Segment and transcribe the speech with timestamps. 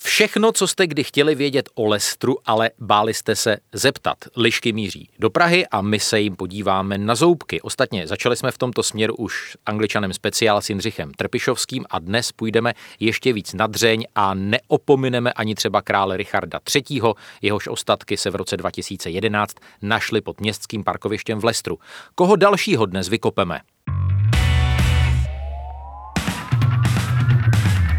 [0.00, 4.16] Všechno, co jste kdy chtěli vědět o Lestru, ale báli jste se zeptat.
[4.36, 7.60] Lišky míří do Prahy a my se jim podíváme na zoubky.
[7.60, 12.32] Ostatně začali jsme v tomto směru už s angličanem speciál s Jindřichem Trpišovským a dnes
[12.32, 17.00] půjdeme ještě víc na dřeň a neopomineme ani třeba krále Richarda III.,
[17.42, 21.78] jehož ostatky se v roce 2011 našly pod městským parkovištěm v Lestru.
[22.14, 23.60] Koho dalšího dnes vykopeme?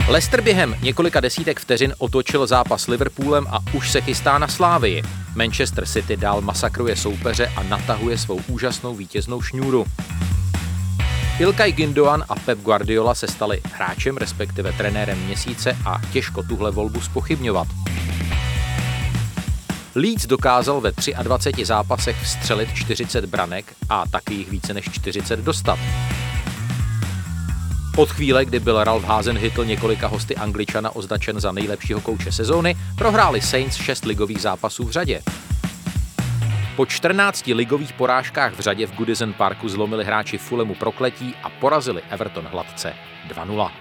[0.10, 5.04] Leicester během několika desítek vteřin otočil zápas Liverpoolem a už se chystá na Slávii.
[5.36, 9.86] Manchester City dál masakruje soupeře a natahuje svou úžasnou vítěznou šňůru.
[11.40, 17.02] Ilkay Gindoan a Pep Guardiola se stali hráčem, respektive trenérem měsíce a těžko tuhle volbu
[17.02, 17.68] spochybňovat.
[19.96, 20.92] Leeds dokázal ve
[21.24, 25.80] 23 zápasech vstřelit 40 branek a taky jich více než 40 dostat.
[27.98, 33.42] Od chvíle, kdy byl Ralph Hasenhüttl několika hosty Angličana označen za nejlepšího kouče sezóny, prohráli
[33.42, 35.22] Saints 6 ligových zápasů v řadě.
[36.76, 42.02] Po 14 ligových porážkách v řadě v Goodison Parku zlomili hráči Fulemu prokletí a porazili
[42.10, 42.94] Everton hladce
[43.30, 43.72] 2-0.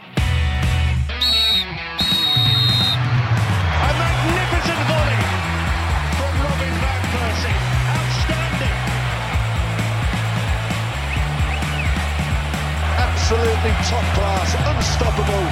[13.28, 15.44] Absolutely top class, unstoppable.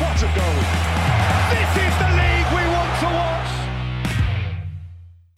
[0.00, 0.58] What a goal!
[1.50, 3.52] This is the league we want to watch.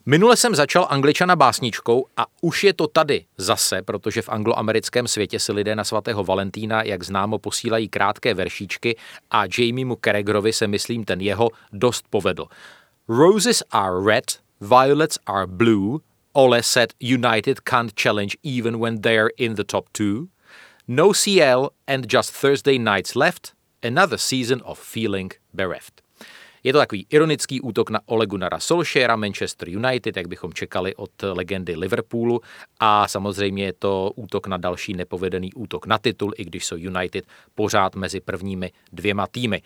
[0.06, 5.38] Minule jsem začal angličana básničkou a už je to tady zase, protože v angloamerickém světě
[5.38, 8.96] si lidé na svatého Valentína, jak známo, posílají krátké veršíčky
[9.30, 12.47] a Jamiemu Carragherovi se myslím ten jeho dost povedl.
[13.08, 14.24] Roses are red,
[14.60, 15.98] violets are blue,
[16.32, 20.34] Ole said United can't challenge even when they're in the top two.
[20.89, 26.03] No CL and just Thursday nights left, another season of feeling bereft.
[26.65, 31.11] Je to takový ironický útok na Ole Gunnara Solskjaera, Manchester United, jak bychom čekali od
[31.22, 32.41] legendy Liverpoolu
[32.81, 37.25] a samozřejmě je to útok na další nepovedený útok na titul, i když jsou United
[37.55, 39.62] pořád mezi prvními dvěma týmy.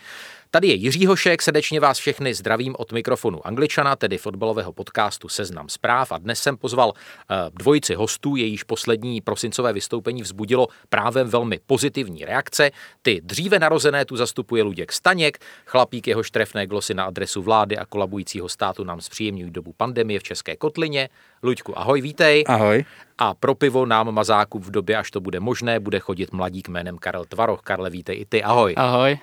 [0.51, 5.69] Tady je Jiří Hošek, srdečně vás všechny zdravím od mikrofonu Angličana, tedy fotbalového podcastu Seznam
[5.69, 11.61] zpráv a dnes jsem pozval eh, dvojici hostů, jejíž poslední prosincové vystoupení vzbudilo právě velmi
[11.67, 12.71] pozitivní reakce.
[13.03, 17.85] Ty dříve narozené tu zastupuje Luděk Staněk, chlapík jehož trefné glosy na adresu vlády a
[17.85, 21.09] kolabujícího státu nám zpříjemňují dobu pandemie v České kotlině.
[21.43, 22.45] Luďku, ahoj, vítej.
[22.47, 22.85] Ahoj.
[23.19, 26.99] A pro pivo nám mazáku v době, až to bude možné, bude chodit mladík jménem
[26.99, 27.61] Karel Tvaroch.
[27.63, 28.75] Karle, vítej i ty, ahoj.
[28.77, 29.19] Ahoj.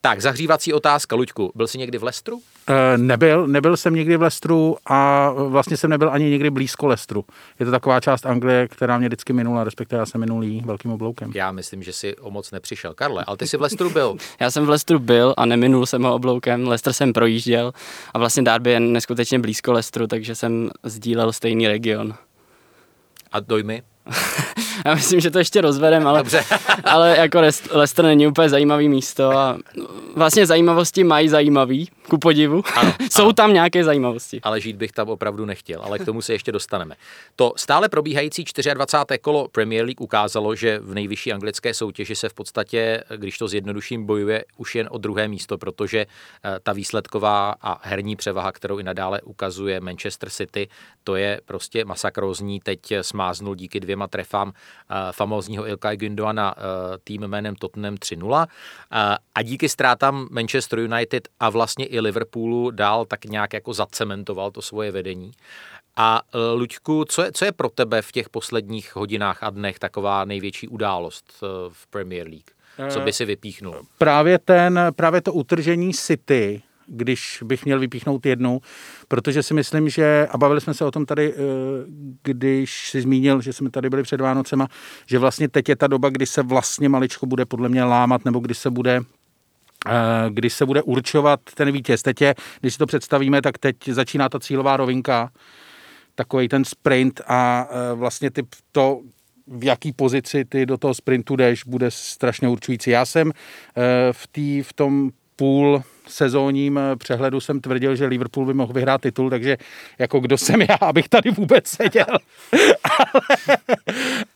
[0.00, 2.36] Tak, zahřívací otázka, Luďku, byl jsi někdy v Lestru?
[2.36, 2.42] Uh,
[2.96, 7.24] nebyl, nebyl jsem nikdy v Lestru a vlastně jsem nebyl ani někdy blízko Lestru.
[7.60, 11.32] Je to taková část Anglie, která mě vždycky minula, respektive já jsem minulý velkým obloukem.
[11.34, 12.94] Já myslím, že si o moc nepřišel.
[12.94, 14.16] Karle, ale ty jsi v Lestru byl.
[14.40, 16.68] já jsem v Lestru byl a neminul jsem ho obloukem.
[16.68, 17.72] Lester jsem projížděl
[18.14, 22.14] a vlastně Darby je neskutečně blízko Lestru, takže jsem sdílel stejný region.
[23.32, 23.82] A dojmy?
[24.84, 26.22] Já myslím, že to ještě rozvedem, ale,
[26.84, 27.40] ale jako
[27.70, 29.58] Leicester není úplně zajímavý místo a
[30.16, 32.62] vlastně zajímavosti mají zajímavý, ku podivu.
[32.76, 33.32] Ano, Jsou ano.
[33.32, 34.40] tam nějaké zajímavosti.
[34.42, 36.94] Ale žít bych tam opravdu nechtěl, ale k tomu se ještě dostaneme.
[37.36, 38.44] To stále probíhající
[38.74, 39.18] 24.
[39.20, 44.06] kolo Premier League ukázalo, že v nejvyšší anglické soutěži se v podstatě, když to zjednoduším,
[44.06, 48.82] bojuje už jen o druhé místo, protože eh, ta výsledková a herní převaha, kterou i
[48.82, 50.68] nadále ukazuje Manchester City,
[51.04, 52.60] to je prostě masakrózní.
[52.60, 54.52] Teď smáznul díky dvěma trefám
[55.12, 56.62] famózního Ilkay Gündoana eh,
[57.04, 58.46] tým jménem Tottenham 3-0
[59.34, 64.62] a díky ztrátám Manchester United a vlastně i Liverpoolu dál tak nějak jako zacementoval to
[64.62, 65.32] svoje vedení.
[65.96, 66.22] A
[66.54, 70.68] Luďku, co je, co je pro tebe v těch posledních hodinách a dnech taková největší
[70.68, 72.50] událost v Premier League?
[72.88, 73.86] Co by si vypíchnul?
[73.98, 78.60] Právě, ten, právě to utržení City, když bych měl vypíchnout jednu,
[79.08, 81.36] protože si myslím, že, a bavili jsme se o tom tady, e,
[82.22, 84.68] když si zmínil, že jsme tady byli před Vánocema,
[85.06, 88.40] že vlastně teď je ta doba, kdy se vlastně maličko bude podle mě lámat, nebo
[88.40, 89.00] kdy se bude
[89.86, 92.02] Eh, když se bude určovat ten vítěz.
[92.02, 95.30] Teď je, když si to představíme, tak teď začíná ta cílová rovinka,
[96.14, 98.42] takový ten sprint a eh, vlastně ty
[98.72, 99.00] to,
[99.46, 102.90] v jaký pozici ty do toho sprintu jdeš, bude strašně určující.
[102.90, 108.54] Já jsem eh, v, tý, v tom půl sezónním přehledu jsem tvrdil, že Liverpool by
[108.54, 109.56] mohl vyhrát titul, takže
[109.98, 112.06] jako kdo jsem já, abych tady vůbec seděl.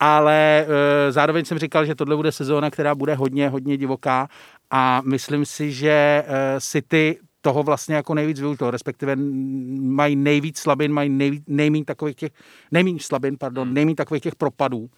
[0.01, 0.67] ale, ale
[1.11, 4.29] zároveň jsem říkal, že tohle bude sezóna, která bude hodně, hodně divoká
[4.71, 6.25] a myslím si, že
[6.59, 9.17] City toho vlastně jako nejvíc využil, respektive
[9.81, 12.33] mají nejvíc slabin, mají nejvíc, nejméně takových těch,
[12.71, 13.75] nejméně slabin, pardon, hmm.
[13.75, 14.91] nejméně takových těch propadů,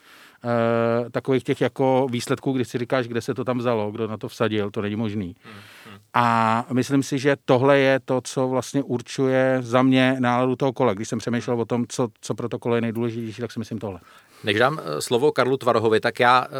[0.45, 4.17] eh, takových těch jako výsledků, kdy si říkáš, kde se to tam vzalo, kdo na
[4.17, 5.37] to vsadil, to není možný.
[5.45, 5.84] Hmm.
[6.15, 10.95] A myslím si, že tohle je to, co vlastně určuje za mě náladu toho kola.
[10.95, 13.79] Když jsem přemýšlel o tom, co, co pro to kolo je nejdůležitější, tak si myslím
[13.79, 14.01] tohle.
[14.45, 16.51] Než dám eh, slovo Karlu Tvarohovi, tak já eh,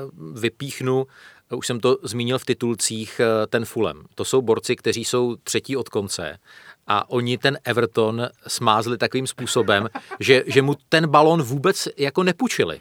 [0.41, 1.07] vypíchnu
[1.51, 4.05] už jsem to zmínil v titulcích, eh, ten Fulham.
[4.15, 6.39] To jsou borci, kteří jsou třetí od konce
[6.87, 9.89] a oni ten Everton smázli takovým způsobem,
[10.21, 12.81] že, že mu ten balon vůbec jako nepůjčili.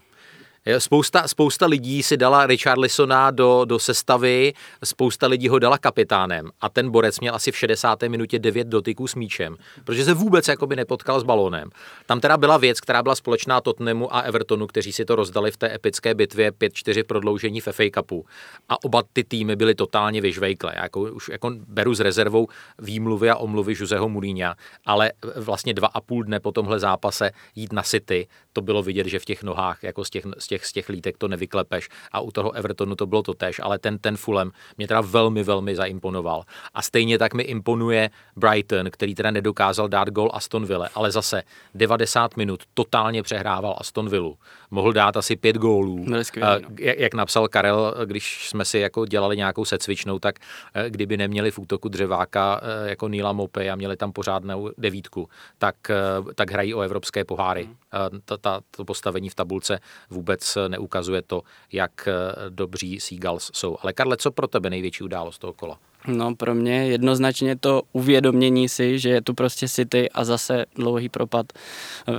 [0.78, 6.70] Spousta, spousta lidí si dala Richarlisona do, do sestavy, spousta lidí ho dala kapitánem a
[6.70, 8.04] ten borec měl asi v 60.
[8.04, 11.70] minutě 9 dotyků s míčem, protože se vůbec jakoby nepotkal s balónem.
[12.06, 15.58] Tam teda byla věc, která byla společná Tottenhamu a Evertonu, kteří si to rozdali v
[15.58, 18.26] té epické bitvě 5-4 prodloužení v FA Cupu.
[18.70, 20.74] A oba ty týmy byly totálně vyžvejklé.
[20.76, 22.48] Jako, už jako beru s rezervou
[22.80, 24.56] výmluvy a omluvy Joseho Mourinha,
[24.86, 29.08] ale vlastně dva a půl dne po tomhle zápase jít na City, to bylo vidět,
[29.08, 32.20] že v těch nohách, jako z těch, z těch, z těch lítek to nevyklepeš a
[32.20, 35.76] u toho Evertonu to bylo to tež, ale ten, ten Fulham mě teda velmi, velmi
[35.76, 36.44] zaimponoval.
[36.74, 41.44] A stejně tak mi imponuje Brighton, který teda nedokázal dát gol Aston Villa, ale zase
[41.76, 44.34] 90 minut totálně přehrával Aston Villa.
[44.74, 46.06] Mohl dát asi pět gólů.
[46.08, 46.18] No.
[46.18, 50.36] Jak, jak napsal Karel, když jsme si jako dělali nějakou secvičnou, tak
[50.74, 55.30] eh, kdyby neměli v útoku dřeváka eh, jako Níla Mopy a měli tam pořádnou devítku,
[55.58, 57.64] tak, eh, tak hrají o evropské poháry.
[57.64, 58.22] Hmm.
[58.26, 59.80] Ta, ta, to postavení v tabulce
[60.10, 61.42] vůbec neukazuje to,
[61.72, 62.10] jak
[62.50, 63.78] dobří Seagulls jsou.
[63.82, 65.80] Ale Karle, co pro tebe největší událost toho kola?
[66.08, 71.10] No pro mě jednoznačně to uvědomění si, že je tu prostě City a zase dlouhý
[71.10, 71.46] propad,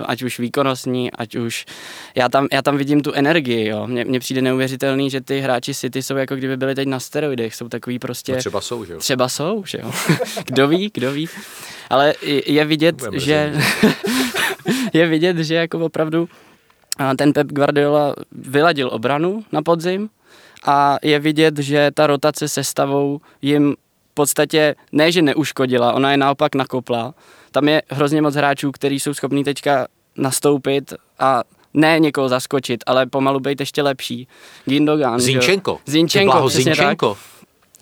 [0.06, 1.64] ať už výkonnostní, ať už...
[2.14, 3.86] Já tam, já tam vidím tu energii, jo.
[3.86, 7.54] Mně, mně přijde neuvěřitelný, že ty hráči City jsou jako kdyby byli teď na steroidech,
[7.54, 8.32] jsou takový prostě...
[8.32, 8.98] No třeba jsou, že jo?
[8.98, 9.92] Třeba jsou, že jo.
[10.46, 11.28] kdo ví, kdo ví.
[11.90, 12.14] Ale
[12.46, 13.52] je vidět, že...
[14.92, 16.28] je vidět, že jako opravdu
[17.18, 20.10] ten Pep Guardiola vyladil obranu na podzim,
[20.64, 23.76] a je vidět, že ta rotace sestavou jim
[24.10, 27.14] v podstatě ne, že neuškodila, ona je naopak nakopla.
[27.50, 31.42] Tam je hrozně moc hráčů, kteří jsou schopní teďka nastoupit a
[31.74, 34.28] ne někoho zaskočit, ale pomalu být ještě lepší.
[34.64, 35.20] Gindogan.
[35.20, 35.80] Zinčenko.
[35.86, 37.16] Zinčenko, Zinčenko.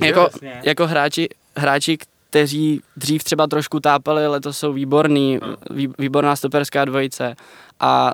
[0.00, 0.28] Jako,
[0.62, 1.98] jako hráči, hráči,
[2.30, 5.40] kteří dřív třeba trošku tápali, ale to jsou výborný,
[5.98, 7.36] výborná stoperská dvojice.
[7.80, 8.12] A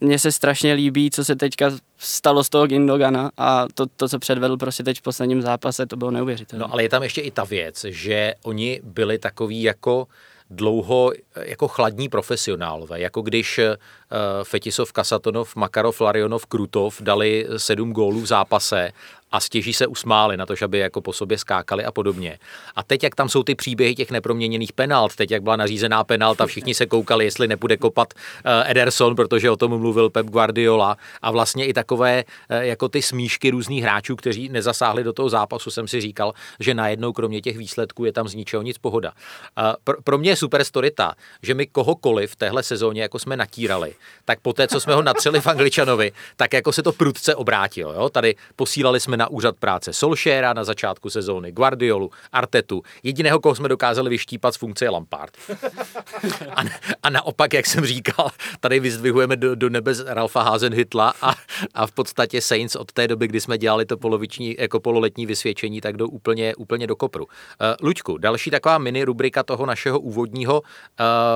[0.00, 1.70] mně se strašně líbí, co se teďka
[2.04, 5.96] stalo z toho Gindogana a to, to, co předvedl prostě teď v posledním zápase, to
[5.96, 6.64] bylo neuvěřitelné.
[6.66, 10.06] No ale je tam ještě i ta věc, že oni byli takový jako
[10.50, 13.64] dlouho jako chladní profesionálové, jako když uh,
[14.42, 18.92] Fetisov, Kasatonov, Makarov, Larionov, Krutov dali sedm gólů v zápase
[19.34, 22.38] a stěží se usmáli na to, že by jako po sobě skákali a podobně.
[22.76, 26.46] A teď, jak tam jsou ty příběhy těch neproměněných penalt, teď, jak byla nařízená penalta,
[26.46, 31.30] všichni se koukali, jestli nebude kopat uh, Ederson, protože o tom mluvil Pep Guardiola a
[31.30, 35.88] vlastně i takové uh, jako ty smíšky různých hráčů, kteří nezasáhli do toho zápasu, jsem
[35.88, 39.12] si říkal, že najednou kromě těch výsledků je tam z ničeho nic pohoda.
[39.58, 43.36] Uh, pro, mě je super story ta, že my kohokoliv v téhle sezóně, jako jsme
[43.36, 43.94] natírali,
[44.24, 47.92] tak poté, co jsme ho natřeli v Angličanovi, tak jako se to prudce obrátilo.
[47.92, 48.08] Jo?
[48.08, 52.82] Tady posílali jsme na úřad práce Solšéra na začátku sezóny, Guardiolu, Artetu.
[53.02, 55.36] Jediného, koho jsme dokázali vyštípat z funkce je Lampard.
[56.56, 56.62] A,
[57.02, 61.34] a naopak, jak jsem říkal, tady vyzdvihujeme do, do nebe Ralfa Hazenhytla a,
[61.74, 65.80] a v podstatě Saints od té doby, kdy jsme dělali to poloviční, jako pololetní vysvědčení,
[65.80, 67.24] tak jdou úplně, úplně do kopru.
[67.24, 67.30] Uh,
[67.82, 70.66] Luďku, další taková mini rubrika toho našeho úvodního uh,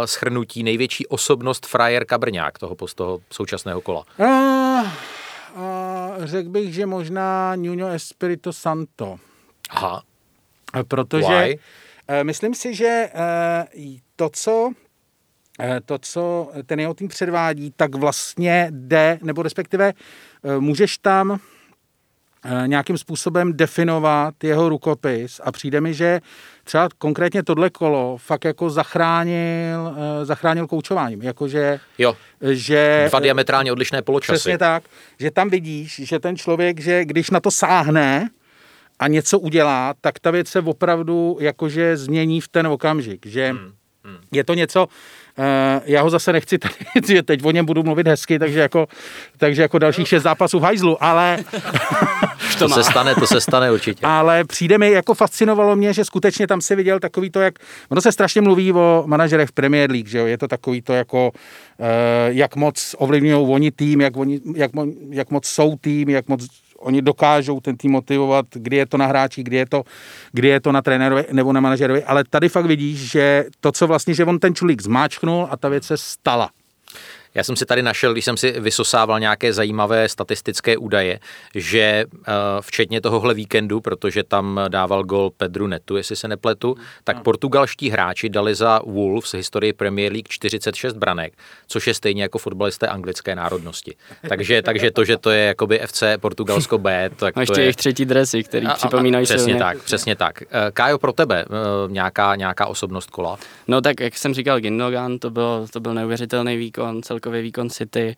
[0.04, 4.04] schrnutí, největší osobnost frajer Kabrňák toho, toho současného kola.
[4.18, 5.18] Uh
[6.19, 9.19] řekl bych, že možná Nuno Espirito Santo.
[9.71, 10.02] Aha.
[10.88, 11.59] Protože Why?
[12.09, 13.67] Eh, myslím si, že eh,
[14.17, 14.73] to, co
[15.61, 19.93] eh, to, co ten jeho tým předvádí, tak vlastně jde, nebo respektive
[20.59, 21.40] můžeš tam
[22.66, 26.21] nějakým způsobem definovat jeho rukopis a přijde mi, že
[26.64, 31.23] třeba konkrétně tohle kolo fakt jako zachránil, zachránil koučováním.
[31.23, 32.16] Jakože, jo,
[32.50, 34.33] že, dva diametrálně odlišné poločasy.
[34.33, 34.83] Přesně tak,
[35.18, 38.30] že tam vidíš, že ten člověk, že když na to sáhne
[38.99, 43.73] a něco udělá, tak ta věc se opravdu jakože změní v ten okamžik, že hmm.
[44.32, 44.88] Je to něco,
[45.38, 45.44] Uh,
[45.85, 46.75] já ho zase nechci tady,
[47.06, 48.87] že teď o něm budu mluvit hezky, takže jako,
[49.37, 51.38] takže jako dalších šest zápasů v hajzlu, ale...
[52.58, 54.06] to, se stane, to se stane určitě.
[54.06, 57.54] Ale přijde mi, jako fascinovalo mě, že skutečně tam si viděl takový to, jak...
[57.88, 60.26] Ono se strašně mluví o manažerech v Premier League, že jo?
[60.26, 61.87] Je to takový to jako, uh,
[62.28, 64.70] jak moc ovlivňují oni tým, jak, oni, jak,
[65.11, 66.47] jak moc jsou tým, jak moc
[66.88, 69.83] oni dokážou ten tým motivovat, kdy je to na hráči, kdy je to,
[70.33, 73.87] kdy je to na trenérovi nebo na manažerovi, ale tady fakt vidíš, že to, co
[73.87, 76.50] vlastně, že on ten čulík zmáčknul a ta věc se stala.
[77.35, 81.20] Já jsem si tady našel, když jsem si vysosával nějaké zajímavé statistické údaje,
[81.54, 87.23] že eh, včetně tohohle víkendu, protože tam dával gol Pedru Netu, jestli se nepletu, tak
[87.23, 91.32] portugalští hráči dali za Wolves historii Premier League 46 branek,
[91.66, 93.94] což je stejně jako fotbalisté anglické národnosti.
[94.28, 97.64] Takže, takže to, že to je jakoby FC Portugalsko B, tak a ještě to je...
[97.64, 99.58] jejich třetí dresy, který a, připomínají Přesně silně.
[99.58, 100.42] tak, přesně tak.
[100.42, 103.38] Eh, Kájo, pro tebe eh, nějaká, nějaká osobnost kola?
[103.68, 107.71] No tak, jak jsem říkal, Gindogan, to byl, to byl neuvěřitelný výkon, celkově celkový výkon
[107.71, 108.17] City.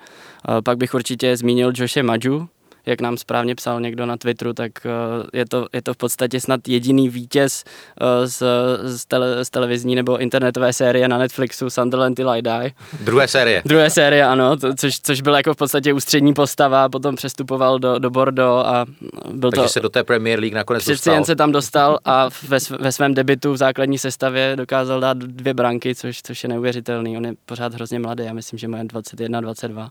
[0.64, 2.48] Pak bych určitě zmínil Joshe Madju,
[2.86, 4.90] jak nám správně psal někdo na Twitteru, tak eh,
[5.38, 7.64] je to, je to v podstatě snad jediný vítěz
[8.00, 8.42] eh, z,
[8.82, 12.72] z, tele, z televizní nebo internetové série na Netflixu Sunderland Till I Die.
[13.00, 13.62] Druhé série.
[13.64, 17.98] Druhé série, ano, to, což, což byl jako v podstatě ústřední postava, potom přestupoval do,
[17.98, 18.86] do Bordeaux a
[19.32, 19.68] byl Takže to...
[19.68, 21.14] se do té Premier League nakonec Přeci dostal.
[21.14, 25.54] jen se tam dostal a ve, ve svém debitu v základní sestavě dokázal dát dvě
[25.54, 27.16] branky, což, což je neuvěřitelný.
[27.16, 29.90] On je pořád hrozně mladý, já myslím, že má 21, 22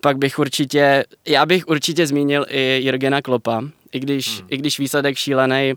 [0.00, 3.62] pak bych určitě, já bych určitě zmínil i Jirgena Klopa,
[3.92, 4.48] i když, hmm.
[4.50, 5.74] i když výsledek šílený,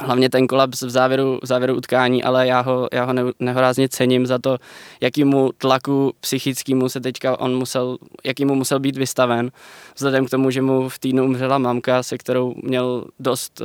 [0.00, 3.88] hlavně ten kolaps v závěru, v závěru utkání, ale já ho, já ho ne, nehorázně
[3.88, 4.58] cením za to,
[5.00, 9.50] jakýmu tlaku psychickému se teďka on musel, jakýmu musel být vystaven,
[9.96, 13.64] vzhledem k tomu, že mu v týdnu umřela mamka, se kterou měl dost, eh,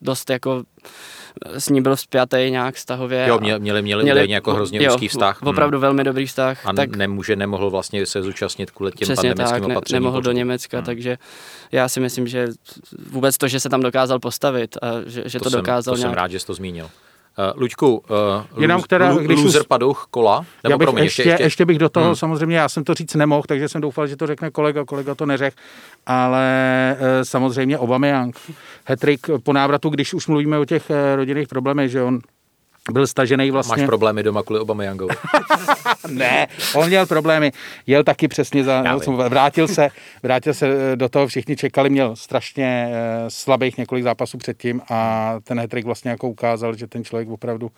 [0.00, 0.62] dost jako
[1.44, 3.24] s ní byl vzpjatý nějak vztahově.
[3.28, 5.42] Jo, měli, měli, měli, měli jako hrozně jo, úzký vztah.
[5.42, 5.82] Opravdu hmm.
[5.82, 6.66] velmi dobrý vztah.
[6.66, 10.02] A tak nemůže, nemohl vlastně se zúčastnit kvůli těm Přesně pandemickým tak, opatřením.
[10.02, 10.86] Ne, nemohl do Německa, hmm.
[10.86, 11.18] takže
[11.72, 12.48] já si myslím, že
[13.10, 16.06] vůbec to, že se tam dokázal postavit a že, že to, to dokázal jsem, to
[16.06, 16.10] nějak...
[16.10, 16.90] jsem rád, že jsi to zmínil.
[17.40, 18.02] Uh, Luďku,
[18.54, 19.66] uh, Jenom která, když loser už...
[19.66, 20.44] paduch kola?
[20.64, 22.16] Nebo já bych promiň, ještě, ještě, ještě, bych do toho, hmm.
[22.16, 25.26] samozřejmě já jsem to říct nemohl, takže jsem doufal, že to řekne kolega, kolega to
[25.26, 25.56] neřekl,
[26.06, 26.46] ale
[27.00, 28.36] e, samozřejmě Aubameyang.
[28.84, 32.20] Hetrik po návratu, když už mluvíme o těch e, rodinných problémech, že on
[32.92, 33.82] byl stažený vlastně.
[33.82, 35.14] Máš problémy doma kvůli Obameyangovi?
[36.08, 37.52] ne, on měl problémy.
[37.86, 38.84] Jel taky přesně za...
[39.28, 39.88] Vrátil se,
[40.22, 42.90] vrátil se eh, do toho, všichni čekali, měl strašně
[43.28, 47.70] slabých několik zápasů předtím a ten hetrik vlastně jako ukázal, že ten člověk opravdu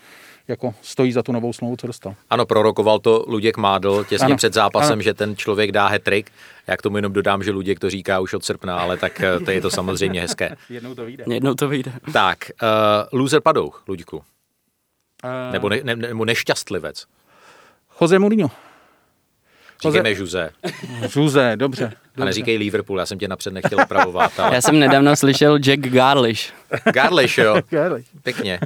[0.48, 2.14] jako stojí za tu novou smlouvu, co dostal.
[2.30, 5.02] Ano, prorokoval to Luděk Mádl těsně ano, před zápasem, ano.
[5.02, 6.30] že ten člověk dá hetrik.
[6.66, 9.50] Já k tomu jenom dodám, že Luděk to říká už od srpna, ale tak to
[9.50, 10.56] je to samozřejmě hezké.
[10.68, 11.24] Jednou to vyjde.
[11.28, 11.92] Jednou to vyjde.
[12.12, 14.22] Tak, uh, loser padouch, Luďku.
[15.24, 17.06] Uh, nebo, ne, ne, nebo nešťastlivec.
[18.00, 18.50] Jose Mourinho.
[19.82, 20.50] Říkejme Jose.
[21.16, 21.92] Jose, dobře.
[22.16, 22.22] Dobře.
[22.22, 24.40] A neříkej Liverpool, já jsem tě napřed nechtěl opravovat.
[24.40, 24.54] Ale...
[24.54, 26.52] Já jsem nedávno slyšel Jack Garlish.
[26.92, 27.56] Garlish, jo.
[27.70, 28.08] Garlish.
[28.22, 28.60] Pěkně.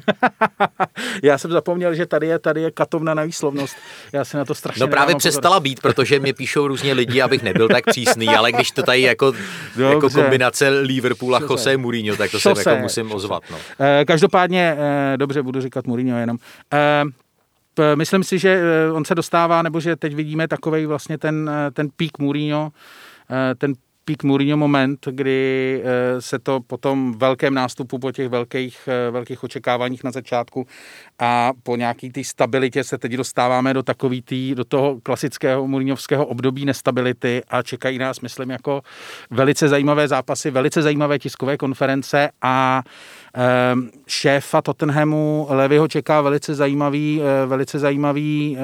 [1.23, 3.77] já jsem zapomněl, že tady je, tady je katovna na výslovnost.
[4.13, 5.63] Já se na to strašně No právě přestala pozor.
[5.63, 9.33] být, protože mě píšou různě lidi, abych nebyl tak přísný, ale když to tady jako,
[9.77, 13.43] jako kombinace Liverpool a Jose Mourinho, tak to se jako musím ozvat.
[13.51, 13.57] No.
[13.81, 16.37] Eh, každopádně, eh, dobře, budu říkat Mourinho jenom.
[16.73, 17.05] Eh,
[17.95, 18.63] myslím si, že
[18.93, 22.73] on se dostává, nebo že teď vidíme takový vlastně ten, ten pík Mourinho,
[23.59, 23.73] ten
[24.05, 25.83] peak Mourinho moment, kdy
[26.19, 30.67] se to po tom velkém nástupu, po těch velkých, velkých očekáváních na začátku
[31.19, 36.27] a po nějaký té stabilitě se teď dostáváme do takový tý, do toho klasického Mourinhovského
[36.27, 38.83] období nestability a čekají nás, myslím, jako
[39.31, 42.83] velice zajímavé zápasy, velice zajímavé tiskové konference a
[43.37, 48.63] Ehm, šéfa Tottenhamu Levyho čeká velice zajímavý, eh, velice zajímavý eh,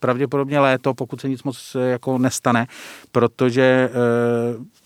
[0.00, 2.66] pravděpodobně léto, pokud se nic moc eh, jako nestane,
[3.12, 3.90] protože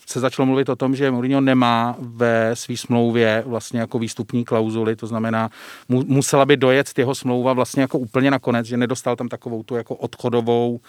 [0.05, 4.95] se začalo mluvit o tom, že Mourinho nemá ve své smlouvě vlastně jako výstupní klauzuly,
[4.95, 5.49] to znamená,
[5.89, 9.75] mu, musela by dojet jeho smlouva vlastně jako úplně nakonec, že nedostal tam takovou tu
[9.75, 10.79] jako odchodovou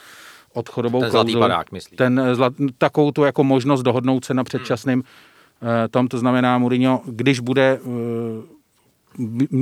[0.53, 1.33] odchodovou ten klauzuli.
[1.33, 1.97] Zlatý padák, myslí.
[1.97, 4.45] Ten zlat, takovou tu jako možnost dohodnout se na
[4.87, 5.03] hmm
[5.63, 8.57] Eh, tam to znamená Mourinho, když bude eh,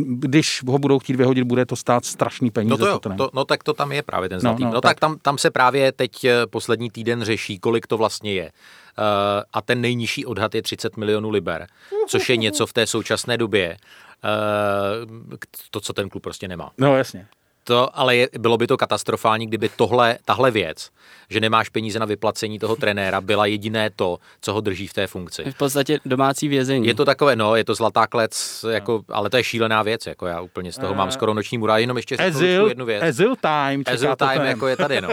[0.09, 2.71] když ho budou chtít vyhodit, bude to stát strašný peníze.
[2.71, 4.63] No, to jo, to, no tak to tam je právě ten zlatý.
[4.63, 7.87] No, no, no tak, tak tam, tam se právě teď eh, poslední týden řeší, kolik
[7.87, 8.51] to vlastně je.
[8.99, 9.05] Uh,
[9.53, 11.67] a ten nejnižší odhad je 30 milionů liber,
[12.09, 13.77] což je něco v té současné době,
[14.25, 15.37] uh,
[15.71, 16.73] to, co ten klub prostě nemá.
[16.79, 17.27] No jasně.
[17.65, 20.91] To, ale je, bylo by to katastrofální, kdyby tohle, tahle věc,
[21.31, 25.07] že nemáš peníze na vyplacení toho trenéra, byla jediné to, co ho drží v té
[25.07, 25.45] funkci.
[25.51, 26.87] V podstatě domácí vězení.
[26.87, 30.27] Je to takové, no, je to zlatá klec, jako, ale to je šílená věc, jako
[30.27, 33.03] já úplně z toho mám skoro noční mura, jenom ještě Ezil, jednu věc.
[33.03, 33.83] Ezil time.
[33.87, 34.47] Ezil to time ten.
[34.47, 35.09] jako je tady, no.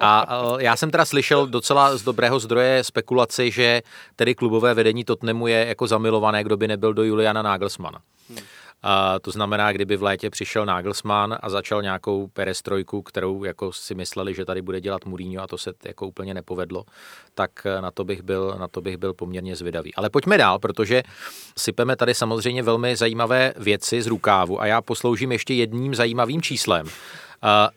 [0.00, 3.82] A, já jsem teda slyšel docela z dobrého zdroje spekulaci, že
[4.16, 7.98] tedy klubové vedení Tottenhamu je jako zamilované, kdo by nebyl do Juliana Nagelsmana.
[8.82, 13.94] A to znamená, kdyby v létě přišel Nagelsmann a začal nějakou perestrojku, kterou jako si
[13.94, 16.84] mysleli, že tady bude dělat Mourinho a to se jako úplně nepovedlo,
[17.34, 19.94] tak na to bych byl, na to bych byl poměrně zvědavý.
[19.94, 21.02] Ale pojďme dál, protože
[21.58, 26.86] sypeme tady samozřejmě velmi zajímavé věci z rukávu a já posloužím ještě jedním zajímavým číslem.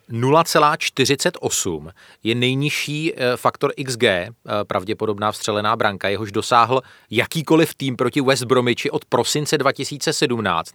[0.10, 1.92] Uh, 0,48
[2.24, 8.44] je nejnižší uh, faktor XG, uh, pravděpodobná vstřelená branka, jehož dosáhl jakýkoliv tým proti West
[8.44, 10.72] Bromichi od prosince 2017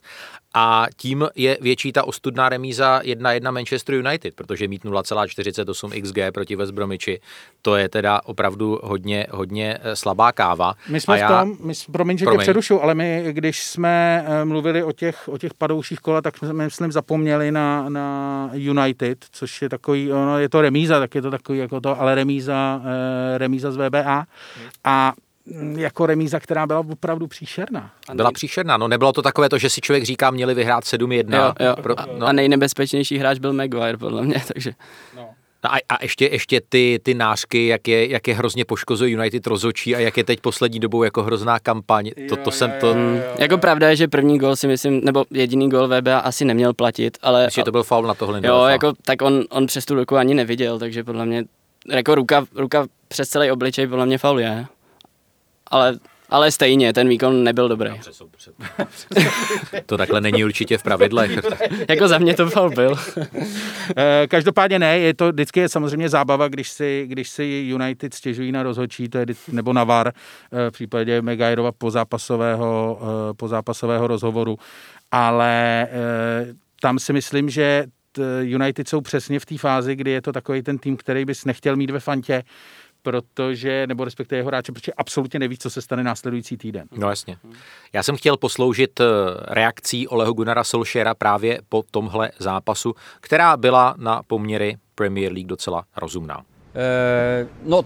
[0.54, 6.56] a tím je větší ta ostudná remíza 1-1 Manchester United, protože mít 0,48 XG proti
[6.56, 7.20] West Bromichi,
[7.62, 10.74] to je teda opravdu hodně, hodně eh, slabá káva.
[10.88, 12.40] My jsme a v já, tom, my, promiň, že tě Promiň.
[12.40, 16.52] přerušu, ale my, když jsme eh, mluvili o těch, o těch padouších kola, tak jsme,
[16.52, 21.30] myslím, zapomněli na, na United, což je takový, ono je to remíza, tak je to
[21.30, 24.26] takový jako to, ale remíza, eh, remíza z VBA.
[24.84, 25.29] A mm,
[25.76, 27.90] jako remíza, která byla opravdu příšerná.
[28.14, 31.36] byla příšerná, no nebylo to takové to, že si člověk říká, měli vyhrát 7-1.
[31.36, 31.76] Jo, jo.
[31.82, 34.72] Pro, A, no, a nejnebezpečnější hráč byl Maguire, podle mě, takže
[35.64, 39.46] No a, a ještě, ještě ty, ty nářky, jak je, jak je hrozně poškozuje United
[39.46, 42.10] rozočí a jak je teď poslední dobou jako hrozná kampaň.
[42.28, 42.94] To, to jsem to...
[43.38, 47.18] jako pravda je, že první gol si myslím, nebo jediný gol VBA asi neměl platit,
[47.22, 48.40] ale Myslím, že to byl faul na tohle.
[48.44, 51.44] jo, jako, tak on, on přes tu ruku ani neviděl, takže podle mě,
[51.90, 54.66] jako ruka, ruka přes celý obličej podle mě faul je.
[55.70, 55.98] Ale,
[56.30, 57.90] ale stejně, ten výkon nebyl dobrý.
[59.86, 61.38] To takhle není určitě v pravidlech.
[61.88, 62.94] jako za mě to faul byl.
[63.96, 68.52] Eh, Každopádně ne, je to vždycky je samozřejmě zábava, když si, když si United stěžují
[68.52, 74.58] na rozhodčí, to je, nebo na VAR, eh, v případě Megajrova pozápasového, eh, pozápasového rozhovoru.
[75.12, 75.88] Ale
[76.80, 77.84] tam si myslím, že
[78.42, 81.76] United jsou přesně v té fázi, kdy je to takový ten tým, který bys nechtěl
[81.76, 82.42] mít ve fantě,
[83.02, 86.88] protože, nebo respektive jeho hráče, protože absolutně neví, co se stane následující týden.
[86.96, 87.36] No jasně.
[87.92, 89.04] Já jsem chtěl posloužit eh,
[89.48, 95.84] reakcí Oleho Gunnara Solskjaera právě po tomhle zápasu, která byla na poměry Premier League docela
[95.96, 96.44] rozumná.
[96.70, 97.84] Uh, uh.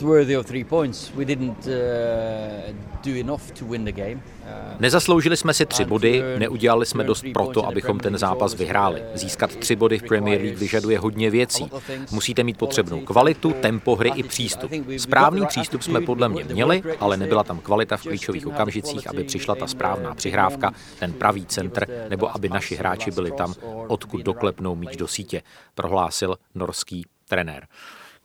[4.44, 9.02] Uh, Nezasloužili jsme si tři body, neudělali jsme dost proto, abychom ten zápas vyhráli.
[9.14, 11.70] Získat tři body v Premier League vyžaduje hodně věcí.
[12.10, 14.70] Musíte mít potřebnou kvalitu, tempo hry i přístup.
[14.96, 19.54] Správný přístup jsme podle mě měli, ale nebyla tam kvalita v klíčových okamžicích, aby přišla
[19.54, 23.54] ta správná přihrávka, ten pravý centr, nebo aby naši hráči byli tam,
[23.88, 25.42] odkud doklepnou míč do sítě,
[25.74, 27.66] prohlásil norský trenér.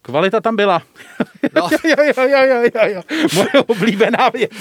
[0.02, 0.82] Kvalita tam byla.
[1.56, 1.70] No.
[1.84, 3.02] jo, jo, jo, jo, jo, jo.
[3.36, 4.52] Moje oblíbená věc.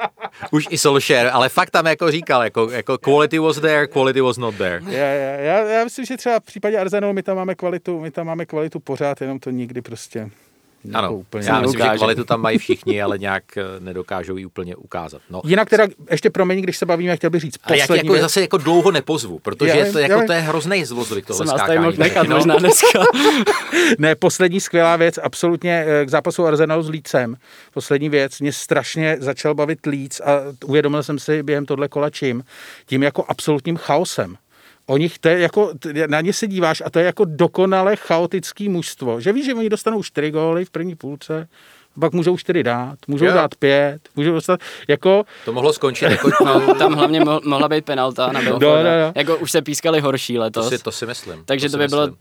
[0.50, 4.36] Už i Solskjaer, ale fakt tam jako říkal, jako, jako quality was there, quality was
[4.36, 4.80] not there.
[4.86, 8.10] Já, já, já, já myslím, že třeba v případě Arsenalu my tam máme kvalitu, my
[8.10, 10.30] tam máme kvalitu pořád, jenom to nikdy prostě
[10.94, 14.76] Ano, úplně já myslím, že kvalitu tam mají všichni, ale nějak eh, nedokážou ji úplně
[14.76, 15.22] ukázat.
[15.30, 15.42] No.
[15.44, 18.22] Jinak teda, ještě promiň, když se bavíme, chtěl bych říct Ale jak poslední jako věc.
[18.22, 21.46] zase jako dlouho nepozvu, protože Já je to, jako, to je hrozný zlozvyk tohle Jsem
[21.46, 21.78] nás skákání.
[21.78, 22.36] mohl nechat no.
[22.36, 22.98] možná dneska.
[23.98, 27.36] Ne, poslední skvělá věc, absolutně eh, k zápasu Arsenalu s Lícem.
[27.74, 32.44] Poslední věc, mě strašně začal bavit Líc a uvědomil jsem si během tohle kola čím.
[32.86, 34.36] Tím jako absolutním chaosem.
[34.86, 35.72] O nich, to je jako,
[36.06, 39.20] na ně se díváš a to je jako dokonale chaotický mužstvo.
[39.20, 41.48] Že víš, že oni dostanou čtyři góly v první půlce,
[42.00, 43.32] pak můžou čtyři dát, můžou Jo.
[43.34, 47.84] dát pět, můžou dostat, jako, To mohlo skončit jako, No, tam hlavně mo- mohla být
[47.84, 48.66] penalta na Belforda.
[48.82, 49.12] No, no, no.
[49.16, 50.68] Jako už se pískali horší to, letos.
[50.68, 51.42] si, to si myslím.
[51.44, 52.16] takže to to by bylo myslím.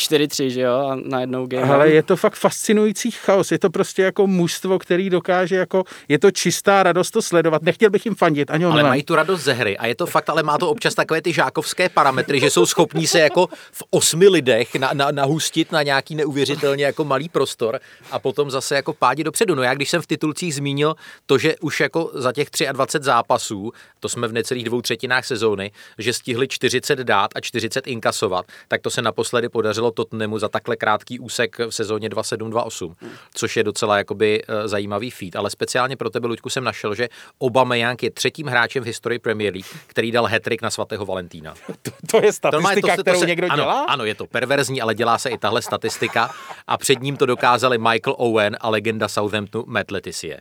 [0.00, 1.74] 4-3, že jo, a najednou game.
[1.74, 3.52] Ale je to fakt fascinující chaos.
[3.52, 7.62] Je to prostě jako mužstvo, který dokáže jako, je to čistá radost to sledovat.
[7.62, 10.30] Nechtěl bych jim fandit, ani Ale mají tu radost ze hry a je to fakt,
[10.30, 14.28] ale má to občas takové ty žákovské parametry, že jsou schopní se jako v osmi
[14.28, 19.24] lidech na, na, nahustit na nějaký neuvěřitelně jako malý prostor a potom zase jako pádit
[19.24, 19.54] dopředu.
[19.54, 20.94] No já když jsem v titulcích zmínil
[21.26, 25.70] to, že už jako za těch 23 zápasů, to jsme v necelých dvou třetinách sezóny,
[25.98, 30.76] že stihli 40 dát a 40 inkasovat, tak to se naposledy podařilo Tottenhamu za takhle
[30.76, 32.94] krátký úsek v sezóně 27-28,
[33.34, 35.36] což je docela jakoby eh, zajímavý feat.
[35.36, 37.08] Ale speciálně pro tebe, Luďku, jsem našel, že
[37.42, 41.54] Aubameyang je třetím hráčem v historii Premier League, který dal hetrik na svatého Valentína.
[41.82, 43.84] To, to je statistika, to se- to kterou se- někdo ano, dělá?
[43.84, 46.30] Ano, je to perverzní, ale dělá se i tahle statistika.
[46.66, 50.38] A před ním to dokázali Michael Owen a legenda Southamptonu Matt Leticia.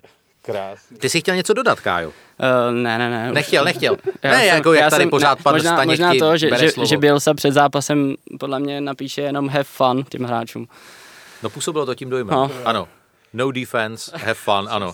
[0.52, 0.98] Krásný.
[0.98, 2.10] Ty jsi chtěl něco dodat, Kájo?
[2.10, 2.14] Uh,
[2.72, 3.32] ne, ne, ne.
[3.32, 3.98] Nechtěl, nechtěl.
[4.24, 6.38] Já ne, jsem- jako jak já tady jsem- pořád ne, pan možná, Staněk možná to,
[6.38, 6.88] že, že, slovo.
[6.88, 10.68] že Bielsa před zápasem podle mě napíše jenom have fun těm hráčům.
[11.44, 12.36] No působilo to tím dojmem.
[12.36, 12.52] No.
[12.66, 12.88] Ano.
[13.34, 14.94] No defense, have fun, ano.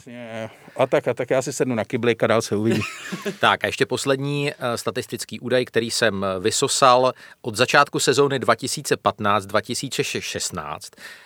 [0.77, 2.81] A tak, a tak já si sednu na kyblík a dál se uvidí.
[3.39, 10.77] Tak a ještě poslední eh, statistický údaj, který jsem eh, vysosal od začátku sezóny 2015-2016.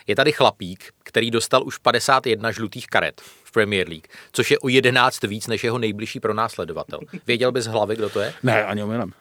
[0.07, 4.67] Je tady chlapík, který dostal už 51 žlutých karet v Premier League, což je o
[4.69, 6.99] 11 víc než jeho nejbližší pronásledovatel.
[7.27, 8.33] Věděl bys z hlavy, kdo to je?
[8.43, 9.13] ne, ani omylem.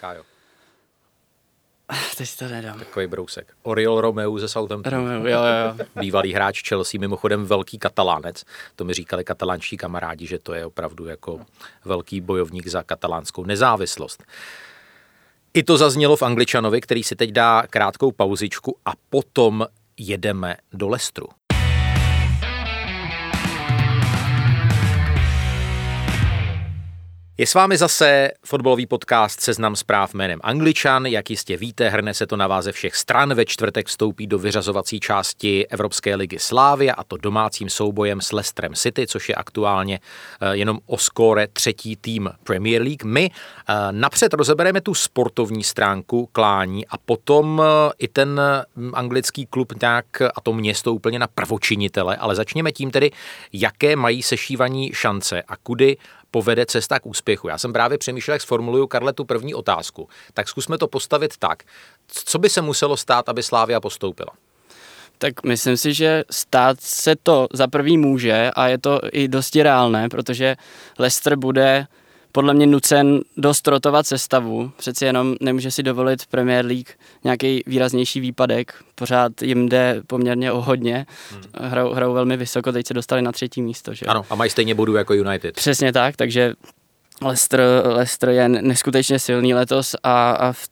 [0.00, 0.22] Kájo,
[2.16, 2.78] Teď si to nedám.
[2.78, 3.52] takový brousek.
[3.62, 4.96] Oriol Romeu ze Southamptonu.
[4.96, 5.86] Romeo, jo, jo, jo.
[6.00, 8.44] Bývalý hráč Chelsea, mimochodem velký katalánec.
[8.76, 11.40] To mi říkali katalánští kamarádi, že to je opravdu jako
[11.84, 14.22] velký bojovník za katalánskou nezávislost.
[15.54, 20.88] I to zaznělo v Angličanovi, který si teď dá krátkou pauzičku a potom jedeme do
[20.88, 21.26] Lestru.
[27.40, 31.06] Je s vámi zase fotbalový podcast Seznam zpráv jménem Angličan.
[31.06, 33.34] Jak jistě víte, hrne se to na vás ze všech stran.
[33.34, 38.74] Ve čtvrtek vstoupí do vyřazovací části Evropské ligy Slávia a to domácím soubojem s Leicesterem
[38.74, 40.00] City, což je aktuálně
[40.40, 43.04] eh, jenom o skóre třetí tým Premier League.
[43.04, 48.40] My eh, napřed rozebereme tu sportovní stránku klání a potom eh, i ten
[48.76, 53.10] mm, anglický klub nějak a to město úplně na prvočinitele, ale začněme tím tedy,
[53.52, 55.96] jaké mají sešívaní šance a kudy
[56.30, 57.48] povede cesta k úspěchu.
[57.48, 60.08] Já jsem právě přemýšlel, jak sformuluju Karle tu první otázku.
[60.34, 61.62] Tak zkusme to postavit tak.
[62.08, 64.30] Co by se muselo stát, aby Slávia postoupila?
[65.18, 69.62] Tak myslím si, že stát se to za prvý může a je to i dosti
[69.62, 70.56] reálné, protože
[70.98, 71.86] Leicester bude
[72.32, 74.72] podle mě nucen dost rotovat sestavu.
[74.76, 76.88] Přeci jenom nemůže si dovolit Premier League
[77.24, 78.74] nějaký výraznější výpadek.
[78.94, 81.06] Pořád jim jde poměrně o hodně.
[81.54, 83.94] Hrajou, hrajou velmi vysoko, teď se dostali na třetí místo.
[83.94, 84.06] Že?
[84.06, 85.54] Ano, a mají stejně bodů jako United.
[85.54, 86.54] Přesně tak, takže
[87.22, 90.68] Leicester, Leicester je neskutečně silný letos a, a v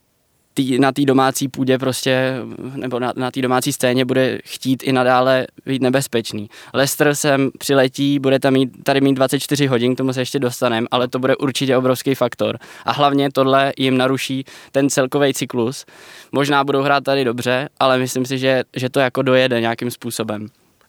[0.59, 2.35] tý, na té domácí půdě prostě,
[2.75, 6.51] nebo na, na té domácí scéně bude chtít i nadále být nebezpečný.
[6.75, 10.87] Leicester sem přiletí, bude tam mít, tady mít 24 hodin, k tomu se ještě dostaneme,
[10.90, 12.59] ale to bude určitě obrovský faktor.
[12.85, 15.87] A hlavně tohle jim naruší ten celkový cyklus.
[16.33, 20.47] Možná budou hrát tady dobře, ale myslím si, že, že to jako dojede nějakým způsobem.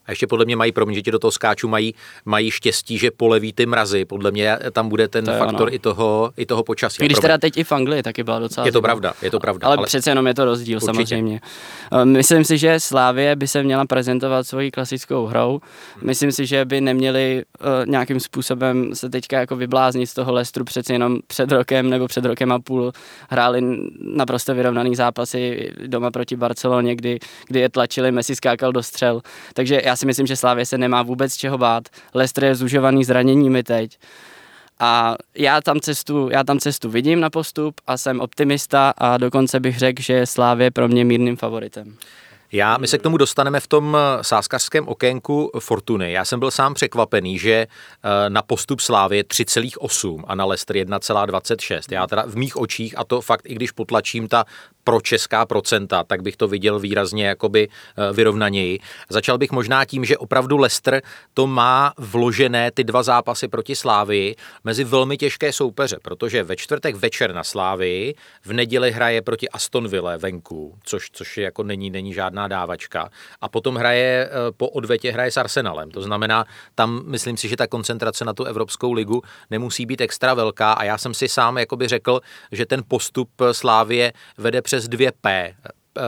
[0.09, 1.95] A ještě podle mě mají, promiň, že ti do toho skáču, mají,
[2.25, 4.05] mají štěstí, že poleví ty mrazy.
[4.05, 5.73] Podle mě tam bude ten To faktor ono.
[5.75, 7.05] i toho, i toho počasí.
[7.05, 8.81] Když teda teď i v Anglii taky byla docela Je to zima.
[8.87, 9.67] pravda, je to pravda.
[9.67, 10.85] Ale, ale- přece jenom je to rozdíl Určitě.
[10.85, 11.41] samozřejmě.
[12.01, 15.59] Eh, Myslím si, že Slávě by se měla prezentovat svojí klasickou hrou.
[16.01, 20.63] Myslím si, že by neměli uh, nějakým způsobem se teďka jako vybláznit z toho Lestru
[20.65, 22.91] přeci jenom před rokem nebo před rokem a půl
[23.29, 23.61] hráli
[24.15, 29.21] naprosto vyrovnaný zápasy doma proti Barceloně, kdy, kdy je tlačili, Messi skákal do střel.
[29.53, 31.83] Takže já si myslím, že Slávě se nemá vůbec čeho bát.
[32.13, 33.97] Lestr je zužovaný zraněními teď.
[34.79, 39.59] A já tam, cestu, já tam cestu vidím na postup a jsem optimista a dokonce
[39.59, 41.95] bych řekl, že Slávě je pro mě mírným favoritem.
[42.51, 46.11] Já, my se k tomu dostaneme v tom eh, sáskařském okénku Fortuny.
[46.11, 50.75] Já jsem byl sám překvapený, že eh, na postup Slávy je 3,8 a na Leicester
[50.75, 51.81] 1,26.
[51.91, 54.45] Já teda v mých očích, a to fakt i když potlačím ta
[54.83, 58.79] pro česká procenta, tak bych to viděl výrazně jakoby eh, vyrovnaněji.
[59.09, 61.01] Začal bych možná tím, že opravdu Leicester
[61.33, 66.95] to má vložené ty dva zápasy proti Slávii mezi velmi těžké soupeře, protože ve čtvrtek
[66.95, 72.13] večer na Slávii, v neděli hraje proti Aston Ville venku, což, což jako není, není
[72.13, 73.09] žádná dávačka.
[73.41, 75.91] A potom hraje eh, po odvetě hraje s Arsenalem.
[75.91, 80.33] To znamená, tam myslím si, že ta koncentrace na tu Evropskou ligu nemusí být extra
[80.33, 82.19] velká a já jsem si sám jakoby řekl,
[82.51, 85.53] že ten postup Slávie vede přes 2P eh,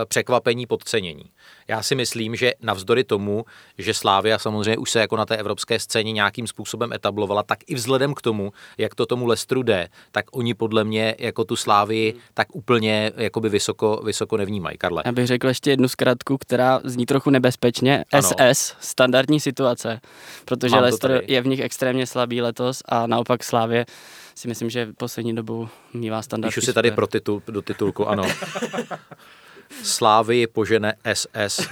[0.05, 1.23] překvapení, podcenění.
[1.67, 3.45] Já si myslím, že navzdory tomu,
[3.77, 7.75] že Slávia samozřejmě už se jako na té evropské scéně nějakým způsobem etablovala, tak i
[7.75, 12.13] vzhledem k tomu, jak to tomu Lestru jde, tak oni podle mě jako tu Slávii
[12.33, 14.77] tak úplně jakoby vysoko, vysoko nevnímají.
[14.77, 15.03] Karle.
[15.05, 18.05] Já bych řekl ještě jednu zkratku, která zní trochu nebezpečně.
[18.11, 18.29] Ano.
[18.53, 20.01] SS, standardní situace,
[20.45, 21.21] protože Mám tady.
[21.27, 23.85] je v nich extrémně slabý letos a naopak Slávě
[24.35, 28.23] si myslím, že poslední dobou mívá standardní Píšu si tady pro titul, do titulku, ano.
[29.83, 31.59] Slávy požene SS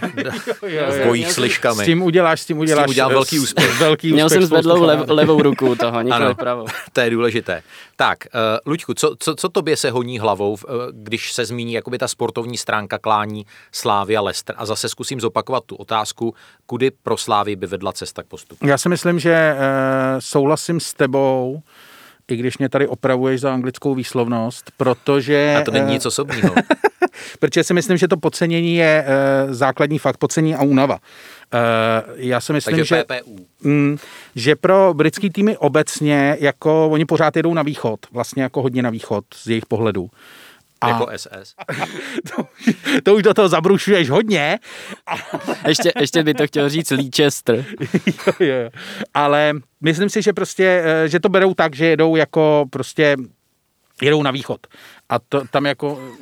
[0.89, 1.83] v bojích s liškami.
[1.83, 2.89] S tím uděláš, s tím uděláš.
[2.89, 3.79] udělám eh, velký s- úspěch.
[3.79, 6.35] Velký Měl úspěch jsem spoustu zvedlou lev, levou ruku toho, nikoli Ano.
[6.35, 6.65] pravou.
[6.93, 7.61] To je důležité.
[7.95, 10.57] Tak, uh, Luďku, co, co, co tobě se honí hlavou, uh,
[10.91, 14.55] když se zmíní jakoby ta sportovní stránka klání Slávy a Lester?
[14.59, 16.33] A zase zkusím zopakovat tu otázku,
[16.65, 18.67] kudy pro Slávy by vedla cesta k postupu.
[18.67, 19.55] Já si myslím, že eh,
[20.19, 21.61] souhlasím s tebou,
[22.31, 25.55] i když mě tady opravuješ za anglickou výslovnost, protože...
[25.61, 26.55] A to není eh, nic osobního.
[27.39, 30.93] protože si myslím, že to podcenění je uh, základní fakt, podcenění a únava.
[30.95, 31.59] Uh,
[32.15, 33.05] já si myslím, Takže že,
[33.63, 33.97] mm,
[34.35, 38.89] že pro britský týmy obecně, jako oni pořád jedou na východ, vlastně jako hodně na
[38.89, 40.09] východ z jejich pohledu.
[40.81, 41.55] A Jako SS.
[42.35, 42.47] to,
[43.03, 44.59] to už do toho zabrušuješ hodně,
[45.67, 47.65] Ještě, ještě by to chtěl říct Leicester.
[48.39, 48.69] jo, jo.
[49.13, 53.15] Ale myslím si, že prostě, eh, že to berou tak, že jedou jako prostě,
[54.01, 54.67] jedou na východ.
[55.09, 56.13] A to tam jako,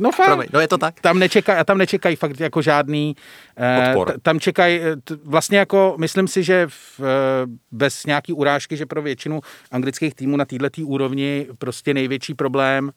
[0.00, 1.00] no fakt, Promiň, no je to tak.
[1.00, 3.16] tam nečekají, a tam nečekají fakt jako žádný
[3.56, 4.12] eh, Odpor.
[4.12, 7.04] t- Tam čekají, eh, t- vlastně jako, myslím si, že v, eh,
[7.72, 12.90] bez nějaký urážky, že pro většinu anglických týmů na této úrovni prostě největší problém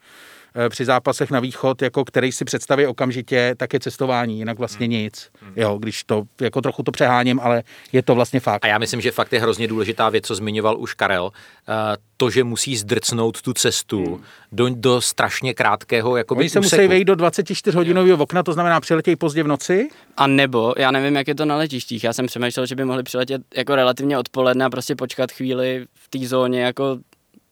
[0.70, 5.32] při zápasech na východ, jako který si představí okamžitě, tak je cestování, jinak vlastně nic.
[5.56, 8.66] Jo, když to, jako trochu to přeháním, ale je to vlastně fakt.
[8.66, 11.32] A já myslím, že fakt je hrozně důležitá věc, co zmiňoval už Karel,
[11.70, 11.74] eh,
[12.18, 16.76] to, že musí zdrcnout tu cestu do, do strašně krátkého jakoby, Oni se úseku.
[16.82, 19.90] musí vejít do 24 hodinového okna, to znamená přiletějí pozdě v noci.
[20.18, 23.04] A nebo, já nevím, jak je to na letištích, já jsem přemýšlel, že by mohli
[23.04, 26.98] přiletět jako relativně odpoledne a prostě počkat chvíli v té zóně, jako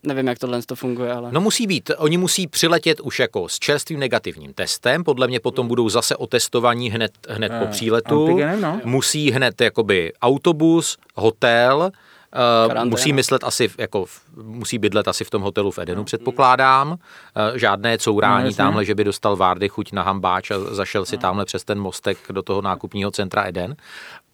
[0.03, 1.29] nevím, jak tohle to funguje, ale...
[1.31, 5.67] No musí být, oni musí přiletět už jako s čerstvým negativním testem, podle mě potom
[5.67, 8.21] budou zase otestovaní hned, hned po Eh, příletu.
[8.27, 8.81] antigenem, no.
[8.83, 11.91] Musí hned jakoby autobus, hotel,
[12.35, 12.89] Uh, Karanténa.
[12.89, 14.05] musí myslet asi, jako,
[14.43, 16.91] musí bydlet asi v tom hotelu v Edenu, předpokládám.
[16.91, 16.95] Uh,
[17.55, 21.45] žádné courání No, tamhle, že by dostal Várdy chuť na hambáč a zašel si tamhle
[21.45, 23.75] přes ten mostek do toho nákupního centra Eden.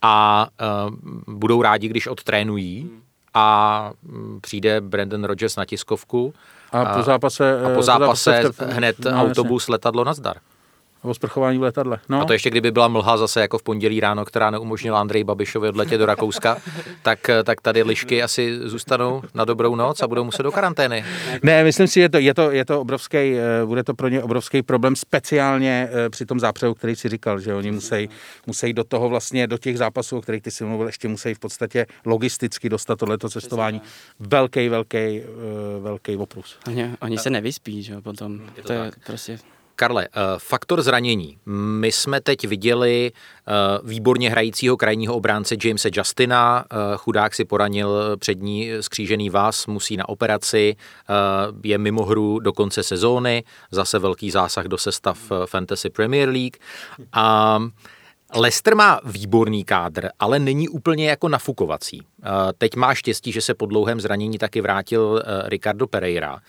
[0.01, 0.47] A
[0.87, 2.89] uh, budou rádi, když odtrénují
[3.33, 6.33] a mm, přijde Brandon Rodgers na tiskovku
[6.71, 9.21] A po zápase, a eh, po zápase hned no, jasně.
[9.21, 10.37] autobus, letadlo nazdar.
[11.01, 11.99] O sprchování v letadle.
[12.09, 12.21] No.
[12.21, 15.69] A to ještě kdyby byla mlha zase jako v pondělí ráno, která neumožnila Andrej Babišovi
[15.69, 16.57] odletět do Rakouska,
[17.01, 21.05] tak, tak tady lišky asi zůstanou na dobrou noc a budou muset do karantény.
[21.43, 24.23] Ne, myslím si, že to, je, to, je to obrovský, eh, bude to pro ně
[24.23, 28.09] obrovský problém, speciálně eh, při tom zápřehu, který si říkal, že oni musí,
[28.47, 31.39] musí do toho vlastně, do těch zápasů, o kterých ty si mluvil, ještě musí v
[31.39, 33.81] podstatě logisticky dostat tohleto cestování.
[34.19, 35.23] Velký, velký, eh,
[35.79, 36.57] velký oprus.
[36.67, 38.39] Oni, oni se nevyspí, že jo, potom.
[38.55, 39.05] to to je tak.
[39.05, 39.39] prostě...
[39.79, 41.37] Karle, eh, faktor zranění.
[41.79, 43.51] My jsme teď viděli eh,
[43.83, 46.65] výborně hrajícího krajního obránce Jamesa Justina.
[46.71, 50.75] Eh, Chudák si poranil přední skřížený vás, musí na operaci,
[51.63, 56.57] je mimo hru do konce sezóny, zase velký zásah do sestav Fantasy Premier League.
[57.13, 57.59] A
[58.35, 62.01] Leicester má výborný kádr, ale není úplně jako nafukovací.
[62.57, 66.39] Teď má štěstí, že se po dlouhém zranění taky vrátil Ricardo Pereira.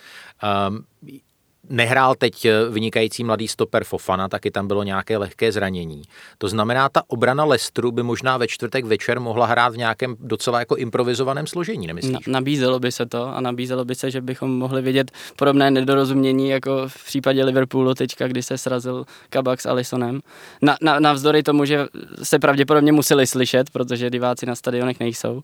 [1.69, 6.03] Nehrál teď eh, vynikající mladý stoper Fofana, taky tam bylo nějaké lehké zranění.
[6.39, 10.59] To znamená, ta obrana Lestru by možná ve čtvrtek večer mohla hrát v nějakém docela
[10.59, 12.13] jako improvizovaném složení, nemyslíš?
[12.13, 16.49] Na, nabízelo by se to a nabízelo by se, že bychom mohli vidět podobné nedorozumění
[16.49, 20.21] jako v případě Liverpoolu teďka, kdy se srazil Kabak s Alisonem.
[20.63, 21.87] Na, na, navzdory tomu, že
[22.23, 25.43] se pravděpodobně museli slyšet, protože diváci na stadionech nejsou.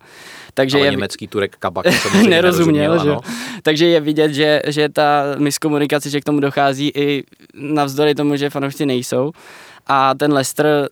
[0.55, 3.11] Takže Ale je, německý Turek Kabak samozřejmě nerozuměl, že?
[3.11, 3.21] ano.
[3.63, 8.51] Takže je vidět, že, že ta miskomunikace, že k tomu dochází i navzdory tomu, že
[8.51, 9.33] fanoušci nejsou.
[9.87, 10.89] A ten Leicester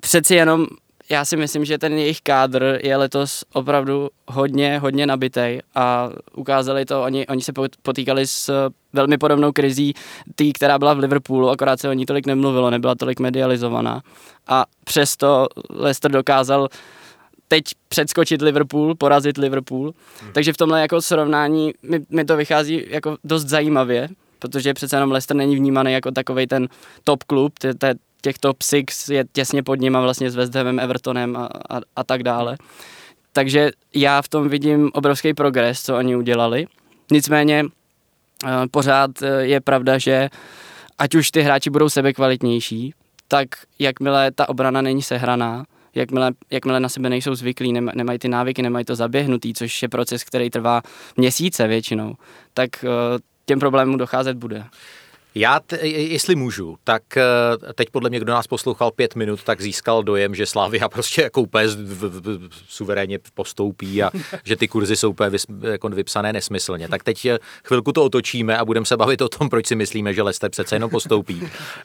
[0.00, 0.66] přeci jenom,
[1.10, 6.84] já si myslím, že ten jejich kádr je letos opravdu hodně, hodně nabitej a ukázali
[6.84, 9.94] to, oni, oni se pot- potýkali s velmi podobnou krizí
[10.34, 14.02] tý, která byla v Liverpoolu, akorát se o ní tolik nemluvilo, nebyla tolik medializovaná.
[14.46, 16.68] A přesto Leicester dokázal
[17.48, 19.94] teď předskočit Liverpool, porazit Liverpool.
[20.20, 20.32] Hmm.
[20.32, 24.08] Takže v tomhle jako srovnání mi, mi to vychází jako dost zajímavě,
[24.44, 26.68] protože přece jenom Leicester není vnímaný jako takový ten
[27.04, 30.54] top klub, tě, tě, těch top six je těsně pod ním a vlastně s West
[30.54, 32.56] Hamem, Evertonem a, a, a tak dále.
[33.32, 36.66] Takže já v tom vidím obrovský progres, co oni udělali.
[37.12, 40.28] Nicméně eh, pořád eh, je pravda, že
[40.98, 42.94] ať už ty hráči budou sebekvalitnější,
[43.28, 48.28] tak jakmile ta obrana není sehraná, jakmile, jakmile na sebe nejsou zvyklí, nema, nemají ty
[48.28, 50.82] návyky, nemají to zaběhnutý, což je proces, který trvá
[51.16, 52.14] měsíce většinou,
[52.54, 52.88] tak eh,
[53.44, 54.64] těm problémům docházet bude.
[55.34, 57.22] Já, t- jestli můžu, tak eh,
[57.74, 61.40] teď podle mě, kdo nás poslouchal pět minut, tak získal dojem, že Slavia prostě jako
[61.42, 64.10] úplně v- v- v- suverénně postoupí a
[64.44, 66.88] že ty kurzy jsou úplně vys, jako vypsané nesmyslně.
[66.88, 70.14] Tak teď eh, chvilku to otočíme a budeme se bavit o tom, proč si myslíme,
[70.14, 71.42] že Leicester přece jenom postoupí.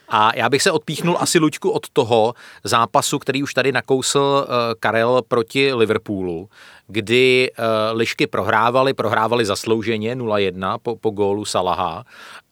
[0.10, 2.34] A já bych se odpíchnul asi Luďku od toho
[2.64, 6.50] zápasu, který už tady nakousl eh, Karel proti Liverpoolu,
[6.92, 7.66] kdy uh,
[7.98, 12.04] Lišky prohrávali, prohrávali zaslouženě 0-1 po, po gólu Salaha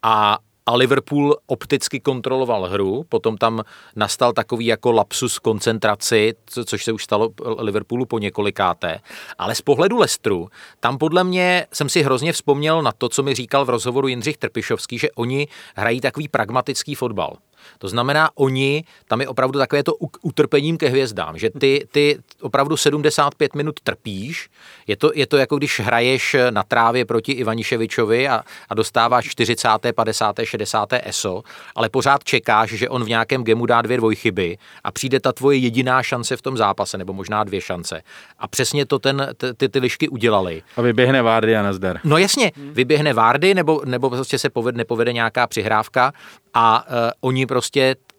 [0.03, 3.63] a a Liverpool opticky kontroloval hru, potom tam
[3.95, 8.99] nastal takový jako lapsus koncentraci, co, což se už stalo Liverpoolu po několikáté.
[9.37, 10.49] Ale z pohledu Lestru,
[10.79, 14.37] tam podle mě jsem si hrozně vzpomněl na to, co mi říkal v rozhovoru Jindřich
[14.37, 17.37] Trpišovský, že oni hrají takový pragmatický fotbal.
[17.77, 22.77] To znamená, oni, tam je opravdu takové to utrpením ke hvězdám, že ty, ty opravdu
[22.77, 24.49] 75 minut trpíš,
[24.87, 29.67] je to, je to jako když hraješ na trávě proti Ivaniševičovi a, a dostáváš 40.,
[29.95, 30.89] 50., 60.
[31.03, 31.43] ESO,
[31.75, 35.57] ale pořád čekáš, že on v nějakém gemu dá dvě dvojchyby a přijde ta tvoje
[35.57, 38.01] jediná šance v tom zápase, nebo možná dvě šance.
[38.39, 39.27] A přesně to ten,
[39.57, 40.63] ty, ty lišky udělali.
[40.77, 41.99] A vyběhne Várdy a nazdar.
[42.03, 46.13] No jasně, vyběhne Várdy, nebo, nebo prostě se povede, nepovede nějaká přihrávka
[46.53, 47.56] a uh, oni prostě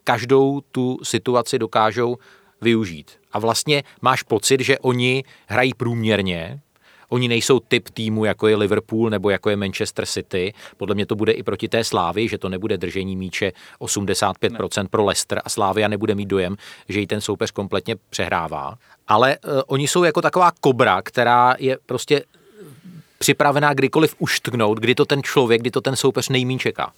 [0.03, 2.17] každou tu situaci dokážou
[2.61, 3.11] využít.
[3.31, 6.61] A vlastně máš pocit, že oni hrají průměrně,
[7.09, 10.53] Oni nejsou typ týmu, jako je Liverpool nebo jako je Manchester City.
[10.77, 14.87] Podle mě to bude i proti té Slávy, že to nebude držení míče 85% ne.
[14.89, 16.55] pro Leicester a Slávia nebude mít dojem,
[16.89, 18.77] že jí ten soupeř kompletně přehrává.
[19.07, 22.23] Ale uh, oni jsou jako taková kobra, která je prostě
[23.17, 26.93] připravená kdykoliv uštknout, kdy to ten člověk, kdy to ten soupeř nejmín čeká.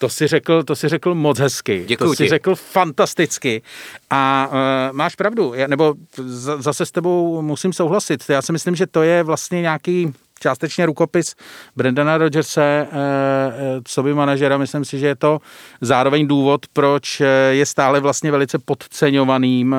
[0.00, 1.84] To si řekl, to si řekl moc hezky.
[1.86, 2.28] Děkuji to si ti.
[2.28, 3.62] řekl fantasticky.
[4.10, 8.24] A uh, máš pravdu, já, nebo z, zase s tebou musím souhlasit.
[8.28, 11.34] Já si myslím, že to je vlastně nějaký částečně rukopis
[11.76, 14.58] Brendana Rodgerse, eh, eh, co by manažera.
[14.58, 15.38] Myslím si, že je to
[15.80, 19.76] zároveň důvod, proč je stále vlastně velice podceňovaným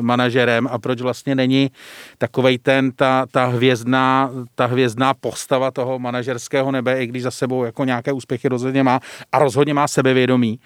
[0.00, 1.70] manažerem a proč vlastně není
[2.18, 7.64] takovej ten, ta, ta, hvězdná, ta hvězdná postava toho manažerského nebe, i když za sebou
[7.64, 9.00] jako nějaké úspěchy rozhodně má
[9.32, 10.60] a rozhodně má sebevědomí.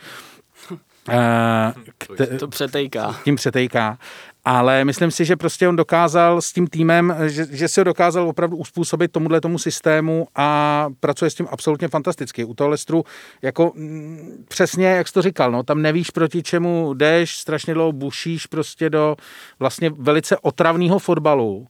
[1.98, 3.16] Kte- to přetejká.
[3.24, 3.98] Tím přetejká
[4.44, 8.28] ale myslím si, že prostě on dokázal s tím týmem, že, že si ho dokázal
[8.28, 12.44] opravdu uspůsobit tomuhle tomu systému a pracuje s tím absolutně fantasticky.
[12.44, 13.04] U toho Lestru
[13.42, 17.74] jako m, mm, přesně, jak jsi to říkal, no, tam nevíš proti čemu jdeš, strašně
[17.74, 19.16] dlouho bušíš prostě do
[19.58, 21.66] vlastně velice otravného fotbalu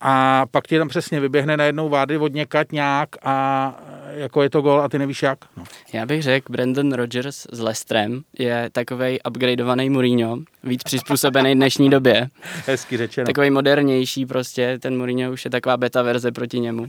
[0.00, 3.74] a pak ti tam přesně vyběhne najednou vády od někať nějak a
[4.16, 5.38] jako je to gol a ty nevíš jak.
[5.56, 5.64] No.
[5.92, 12.28] Já bych řekl, Brandon Rogers s Lestrem je takový upgradeovaný Mourinho, víc přizpůsobený dnešní době.
[12.66, 13.26] Hezky řečeno.
[13.26, 16.86] Takový modernější prostě, ten Mourinho už je taková beta verze proti němu.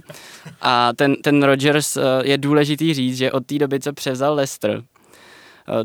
[0.61, 4.81] A ten, ten Rogers eh, je důležitý říct, že od té doby, co převzal Leicester,
[4.81, 4.96] Eh,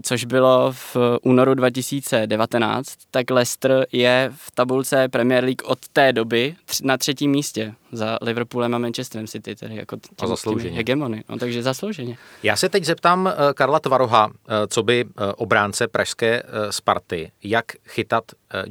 [0.03, 6.55] což bylo v únoru 2019, tak Leicester je v tabulce Premier League od té doby
[6.83, 10.77] na třetím místě za Liverpoolem a Manchesterem City, tedy jako tím, a zaslouženě.
[10.77, 11.25] hegemony.
[11.29, 12.17] No, takže zaslouženě.
[12.43, 14.33] Já se teď zeptám uh, Karla Tvaroha, uh,
[14.69, 15.05] co by
[15.37, 18.25] obránce pražské Sparty, jak chytat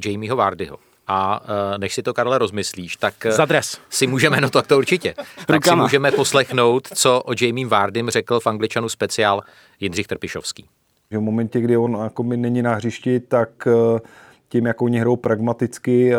[0.06, 0.78] Jamieho Vardyho.
[1.06, 1.40] A
[1.78, 3.78] než si to, Karle, rozmyslíš, tak Za dres.
[3.90, 5.14] si můžeme, no to, to určitě,
[5.46, 9.40] tak si můžeme poslechnout, co o Jamie Vardym řekl v Angličanu speciál
[9.80, 10.68] Jindřich Trpišovský.
[11.12, 14.00] Že v momentě, kdy on jako není na hřišti, tak eh,
[14.48, 16.18] tím, jak oni hrajou pragmaticky, eh,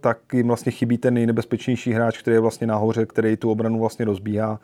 [0.00, 4.04] tak jim vlastně chybí ten nejnebezpečnější hráč, který je vlastně nahoře, který tu obranu vlastně
[4.04, 4.60] rozbíhá.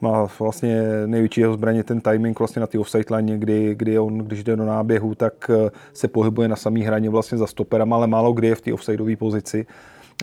[0.00, 4.18] Má vlastně největší jeho zbraně ten timing vlastně na té offside line, kdy, kdy on,
[4.18, 8.06] když jde do náběhu, tak eh, se pohybuje na samý hraně vlastně za stoperem, ale
[8.06, 9.66] málo kdy je v té offsideové pozici.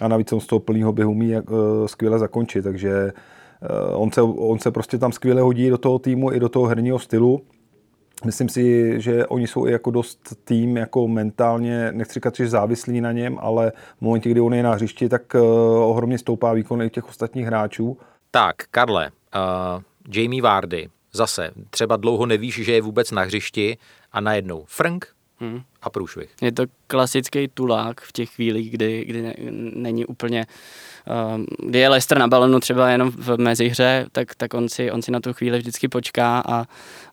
[0.02, 1.34] A navíc on z toho plného běhu umí
[1.86, 3.12] skvěle zakončit, takže
[3.94, 7.00] on se, on se prostě tam skvěle hodí do toho týmu i do toho herního
[7.00, 7.42] stylu
[8.26, 13.02] Myslím si, že oni jsou i jako dost tým jako mentálně, nechci říkat, že závislí
[13.02, 15.42] na něm, ale v momentě, kdy on je na hřišti, tak uh,
[15.90, 17.98] ohromně stoupá výkon i těch ostatních hráčů.
[18.32, 19.82] Tak, Karle, uh,
[20.16, 23.78] Jamie Vardy, zase, třeba dlouho nevíš, že je vůbec na hřišti
[24.12, 25.08] a najednou Frank
[25.40, 25.62] hmm.
[25.82, 26.36] a průšvih.
[26.42, 29.34] Je to klasický tulák v těch chvílích, kdy, kdy ne,
[29.76, 30.46] není úplně
[31.08, 35.02] Ehm, kdy je Leicester na balonu třeba jenom v mezihře, tak, tak on, si, on
[35.02, 36.66] si na tu chvíli vždycky počká a,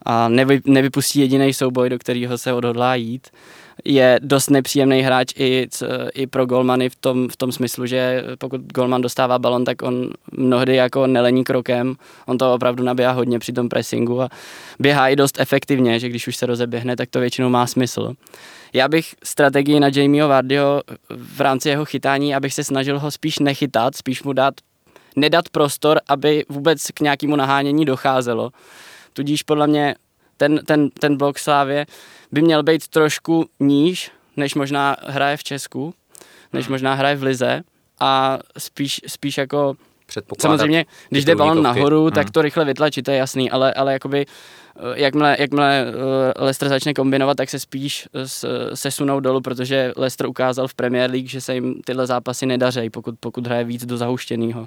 [0.07, 3.29] a nevy, nevypustí jediný souboj, do kterého se odhodlá jít.
[3.85, 5.69] Je dost nepříjemný hráč i,
[6.15, 10.11] i pro golmany v tom, v tom smyslu, že pokud golman dostává balon, tak on
[10.33, 11.95] mnohdy jako nelení krokem,
[12.27, 14.29] on to opravdu nabíhá hodně při tom pressingu a
[14.79, 18.15] běhá i dost efektivně, že když už se rozeběhne, tak to většinou má smysl.
[18.73, 23.39] Já bych strategii na Jamieho Vardyho v rámci jeho chytání, abych se snažil ho spíš
[23.39, 24.55] nechytat, spíš mu dát,
[25.17, 28.51] nedat prostor, aby vůbec k nějakému nahánění docházelo.
[29.13, 29.95] Tudíž podle mě
[30.37, 31.87] ten, ten, ten blok Slávě
[32.33, 35.95] by měl být trošku níž, než možná hraje v Česku,
[36.53, 36.75] než hmm.
[36.75, 37.63] možná hraje v Lize
[38.01, 39.75] a spíš, spíš jako
[40.41, 42.13] Samozřejmě, když jde balon nahoru, hmm.
[42.13, 44.27] tak to rychle vytlačí, to je jasný, ale, ale jakoby
[44.77, 50.27] Eh, jakmile, jakmile eh, Leicester začne kombinovat, tak se spíš eh, sesunou dolů, protože Leicester
[50.27, 53.97] ukázal v Premier League, že se jim tyhle zápasy nedařejí, pokud, pokud hraje víc do
[53.97, 54.67] zahuštěného.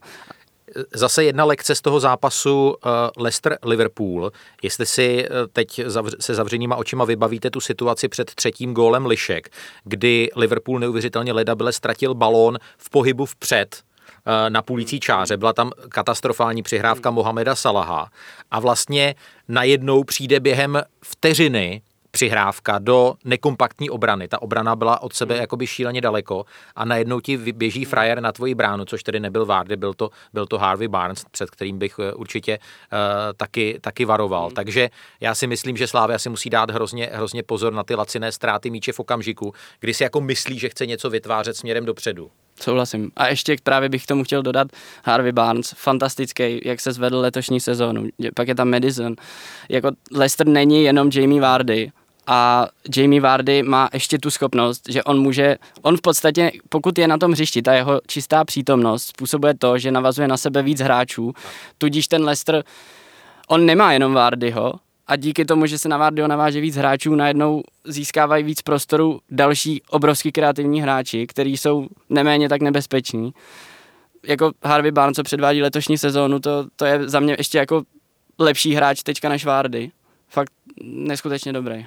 [0.93, 2.75] zase jedna lekce z toho zápasu
[3.17, 4.31] Leicester-Liverpool.
[4.63, 5.81] Jestli si teď
[6.19, 9.49] se zavřenýma očima vybavíte tu situaci před třetím gólem Lišek,
[9.83, 13.84] kdy Liverpool neuvěřitelně ledabile ztratil balón v pohybu vpřed,
[14.49, 15.37] na půlící čáře.
[15.37, 18.09] Byla tam katastrofální přihrávka Mohameda Salaha
[18.51, 19.15] a vlastně
[19.47, 21.81] najednou přijde během vteřiny
[22.15, 24.27] přihrávka do nekompaktní obrany.
[24.27, 25.41] Ta obrana byla od sebe hmm.
[25.41, 26.45] jakoby šíleně daleko
[26.75, 30.45] a najednou ti běží frajer na tvoji bránu, což tedy nebyl Vardy, byl to, byl
[30.45, 32.99] to Harvey Barnes, před kterým bych eh, určitě uh,
[33.37, 34.45] taky, taky varoval.
[34.45, 34.55] Hmm.
[34.55, 38.31] Takže já si myslím, že Slávia si musí dát hrozně, hrozně pozor na ty laciné
[38.31, 42.31] ztráty míče v okamžiku, kdy si jako myslí, že chce něco vytvářet směrem dopředu.
[42.61, 43.11] Souhlasím.
[43.15, 44.67] A ještě právě bych k tomu chtěl dodat
[45.05, 48.07] Harvey Barnes, fantastický, jak se zvedl letošní sezónu.
[48.35, 49.15] Pak je tam Madison.
[49.69, 51.91] Jako Leicester není jenom Jamie Vardy,
[52.27, 57.07] a Jamie Vardy má ještě tu schopnost, že on může, on v podstatě, pokud je
[57.07, 61.33] na tom hřišti, ta jeho čistá přítomnost způsobuje to, že navazuje na sebe víc hráčů,
[61.77, 62.63] tudíž ten Leicester,
[63.47, 64.73] on nemá jenom Vardyho
[65.07, 69.81] a díky tomu, že se na Vardyho naváže víc hráčů, najednou získávají víc prostoru další
[69.89, 73.33] obrovský kreativní hráči, kteří jsou neméně tak nebezpeční.
[74.23, 77.83] Jako Harvey Barnes, co předvádí letošní sezónu, to, to je za mě ještě jako
[78.39, 79.91] lepší hráč teďka než Vardy
[80.29, 80.51] fakt
[80.83, 81.75] neskutečně dobrý.
[81.75, 81.85] Uh,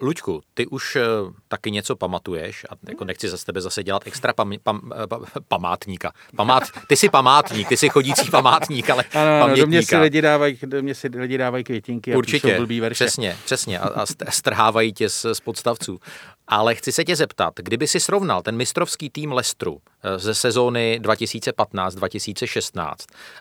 [0.00, 1.02] Luďku, ty už uh,
[1.48, 6.12] taky něco pamatuješ a jako nechci za tebe zase dělat extra pam, pam, pam, památníka.
[6.36, 9.60] Památ, ty jsi památník, ty jsi chodící památník, ale ano, pamětníka.
[9.60, 13.04] Do mě si lidi dávají, do mě si lidi dávají květinky a Určitě, blbý verše.
[13.04, 16.00] přesně, přesně a, a strhávají tě z, z podstavců.
[16.48, 21.00] Ale chci se tě zeptat, kdyby si srovnal ten mistrovský tým Lestru eh, ze sezóny
[21.02, 22.94] 2015-2016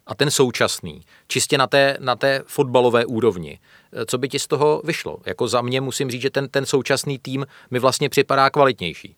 [0.08, 4.48] a ten současný, čistě na té, na té fotbalové úrovni, eh, co by ti z
[4.48, 5.18] toho vyšlo?
[5.26, 9.16] Jako za mě musím říct, že ten, ten současný tým mi vlastně připadá kvalitnější.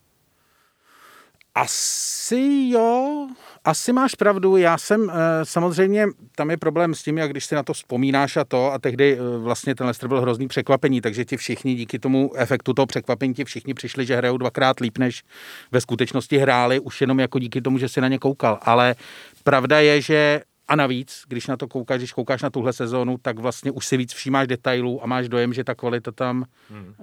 [1.55, 3.28] Asi jo,
[3.65, 4.57] asi máš pravdu.
[4.57, 5.13] Já jsem eh,
[5.43, 8.80] samozřejmě, tam je problém s tím, jak když si na to vzpomínáš a to, a
[8.80, 12.86] tehdy eh, vlastně ten Lester byl hrozný překvapení, takže ti všichni díky tomu efektu toho
[12.86, 15.23] překvapení ti všichni přišli, že hrajou dvakrát líp, než
[15.71, 18.59] ve skutečnosti hráli, už jenom jako díky tomu, že si na ně koukal.
[18.61, 18.95] Ale
[19.43, 23.39] pravda je, že a navíc, když na to koukáš, když koukáš na tuhle sezónu, tak
[23.39, 26.93] vlastně už si víc všímáš detailů a máš dojem, že ta kvalita tam hmm.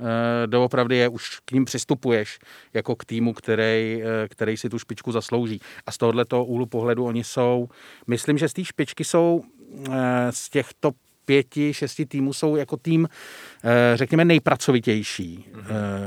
[0.45, 2.39] e, doopravdy je, už k ním přistupuješ
[2.75, 5.61] jako k týmu, který, e, který si tu špičku zaslouží.
[5.87, 7.69] A z tohoto úhlu pohledu oni jsou,
[8.07, 9.43] myslím, že z té špičky jsou
[9.91, 10.91] e, z těchto
[11.25, 13.09] pěti, šesti týmů jsou jako tým,
[13.95, 15.65] řekněme, nejpracovitější mm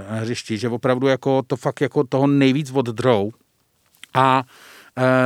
[0.10, 3.32] na hřišti, že opravdu jako to fakt jako toho nejvíc oddrou.
[4.14, 4.44] A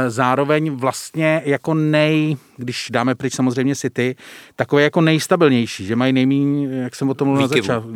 [0.07, 4.15] zároveň vlastně jako nej, když dáme pryč samozřejmě City,
[4.55, 7.89] takové jako nejstabilnější, že mají nejmín, jak jsem o tom mluvil na, začátku,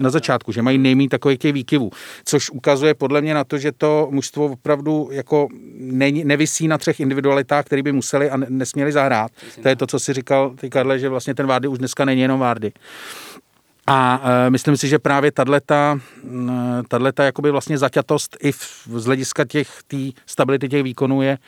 [0.00, 1.90] na začátku, že mají nejmín takových těch výkyvů,
[2.24, 5.48] což ukazuje podle mě na to, že to mužstvo opravdu jako
[5.78, 9.30] ne, nevisí na třech individualitách, které by museli a nesměli zahrát.
[9.62, 12.20] To je to, co si říkal ty Karle, že vlastně ten Vardy už dneska není
[12.20, 12.72] jenom Vardy.
[13.86, 15.52] A e, myslím si, že právě tato,
[16.88, 21.38] tato jakoby vlastně zaťatost i v, z hlediska těch tý stability těch výkonů je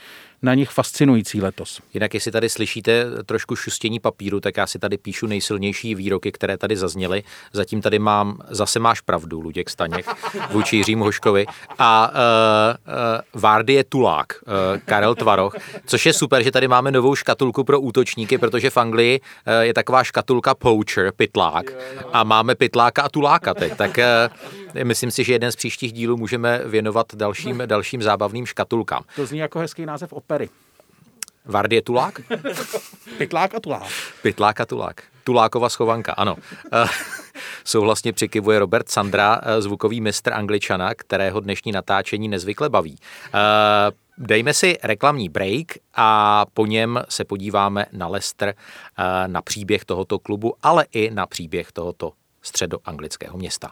[0.43, 1.80] na nich fascinující letos.
[1.95, 6.59] Jinak, jestli tady slyšíte trošku šustění papíru, tak já si tady píšu nejsilnější výroky, které
[6.59, 7.22] tady zazněly.
[7.53, 10.07] Zatím tady mám, zase máš pravdu, Luděk Staněk,
[10.51, 11.47] vůči Jiřímu Hoškovi.
[11.78, 12.16] A uh,
[13.34, 14.53] uh, Vardy je tulák, uh,
[14.84, 15.55] Karel Tvaroch,
[15.87, 19.74] což je super, že tady máme novou škatulku pro útočníky, protože v Anglii uh, je
[19.74, 21.72] taková škatulka poacher, pitlák,
[22.12, 23.76] a máme pitláka a tuláka teď.
[23.76, 29.03] Tak uh, myslím si, že jeden z příštích dílů můžeme věnovat dalším, dalším zábavným škatulkám.
[29.16, 30.49] To zní jako hezký název opery.
[31.45, 32.20] Vardy je tulák?
[33.18, 33.83] Pytlák a tulák.
[34.22, 35.03] Pytlák a tulák.
[35.24, 36.37] Tulákova schovanka, ano.
[36.72, 36.87] Eh,
[37.64, 42.99] souhlasně přikivuje Robert Sandra, eh, zvukový mistr angličana, kterého dnešní natáčení nezvykle baví.
[42.99, 43.39] Eh,
[44.18, 48.55] dejme si reklamní break a po něm se podíváme na Leicester,
[49.27, 52.12] na příběh tohoto klubu, ale i na příběh tohoto
[52.43, 53.70] středoanglického města.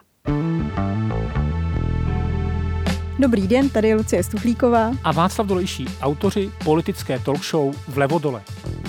[3.19, 8.43] Dobrý den, tady je Lucie Stuchlíková a Václav Dolejší, autoři politické talk show Vlevo dole.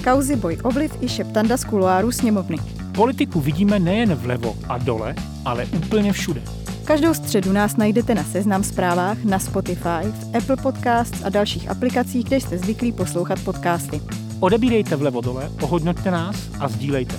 [0.03, 2.57] Kauzy Boj Obliv i šeptanda z kuloáru sněmovny.
[2.95, 5.15] Politiku vidíme nejen vlevo a dole,
[5.45, 6.41] ale úplně všude.
[6.85, 12.25] Každou středu nás najdete na Seznam zprávách, na Spotify, v Apple Podcasts a dalších aplikacích,
[12.25, 14.01] kde jste zvyklí poslouchat podcasty.
[14.39, 17.15] Odebírejte vlevo dole, ohodnoťte nás a sdílejte.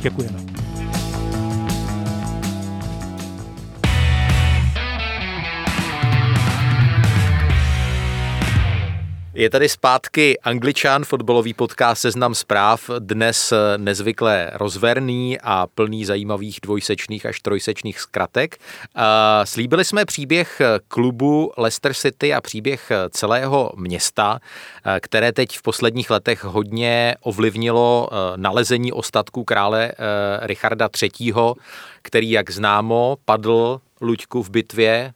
[0.00, 0.49] Děkujeme.
[9.40, 17.26] Je tady zpátky Angličan, fotbalový podcast Seznam zpráv, dnes nezvykle rozverný a plný zajímavých dvojsečných
[17.26, 18.58] až trojsečných zkratek.
[19.44, 24.40] Slíbili jsme příběh klubu Leicester City a příběh celého města,
[25.00, 29.92] které teď v posledních letech hodně ovlivnilo nalezení ostatků krále
[30.40, 31.32] Richarda III.,
[32.02, 35.12] který, jak známo, padl Luďku v bitvě.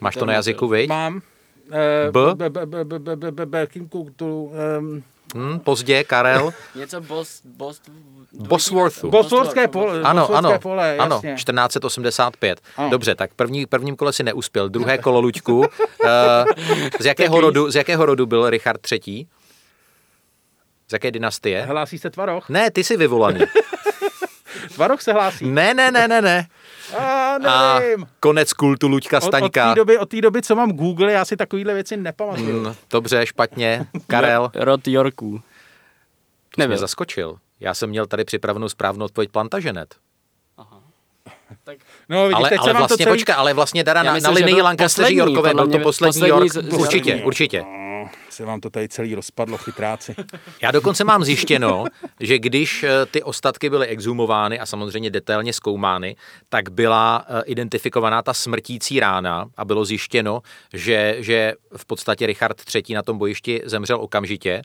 [0.00, 0.88] Máš to na jazyku, viď?
[0.88, 1.22] Mám.
[1.72, 2.20] Eh, B?
[3.44, 3.88] Berkin
[4.54, 5.02] ehm,
[5.34, 6.52] Hmm, pozdě, Karel.
[6.74, 7.80] Něco Bos, Bos,
[8.32, 9.10] Bosworthu.
[9.10, 10.02] Bosworthské pole.
[10.02, 12.60] Ano, ano, pole, ano, 1485.
[12.76, 12.90] Ano.
[12.90, 14.68] Dobře, tak první, prvním kole si neuspěl.
[14.68, 15.58] Druhé kolo, Luďku.
[15.58, 15.66] uh,
[17.00, 19.26] z, jakého rodu, z jakého rodu byl Richard III?
[20.88, 21.62] Z jaké dynastie?
[21.62, 22.48] Hlásí se Tvaroch?
[22.48, 23.40] Ne, ty jsi vyvolaný.
[24.74, 25.46] Tvaroch se hlásí?
[25.46, 26.46] Ne, ne, ne, ne, ne.
[26.98, 28.06] A, a nevím.
[28.20, 29.68] konec kultu Luďka Od, od Staňka.
[29.68, 32.64] té doby, od té doby, co mám Google, já si takovýhle věci nepamatuju.
[32.64, 33.86] Hmm, dobře, špatně.
[34.06, 35.30] Karel, Rod Yorků.
[35.30, 35.40] mě
[36.58, 36.76] Nebyl.
[36.78, 37.36] zaskočil.
[37.60, 39.94] Já jsem měl tady připravenou správnou odpověď Plantagenet.
[42.08, 43.14] No, vidíš, Ale, teď ale se vám to vlastně, celý...
[43.16, 45.82] počkej, ale vlastně teda na, na myslím, že linii byl Lancasteři podle byl to poslední
[45.82, 46.52] poslední York.
[46.52, 47.26] z- z Určitě, Yorku.
[47.26, 47.62] určitě.
[47.62, 50.14] No, se vám to tady celý rozpadlo, chytráci.
[50.62, 51.84] Já dokonce mám zjištěno,
[52.20, 56.16] že když eh, ty ostatky byly exhumovány a samozřejmě detailně zkoumány,
[56.48, 60.40] tak byla eh, identifikovaná ta smrtící rána a bylo zjištěno,
[60.72, 62.94] že, že v podstatě Richard III.
[62.94, 64.62] na tom bojišti zemřel okamžitě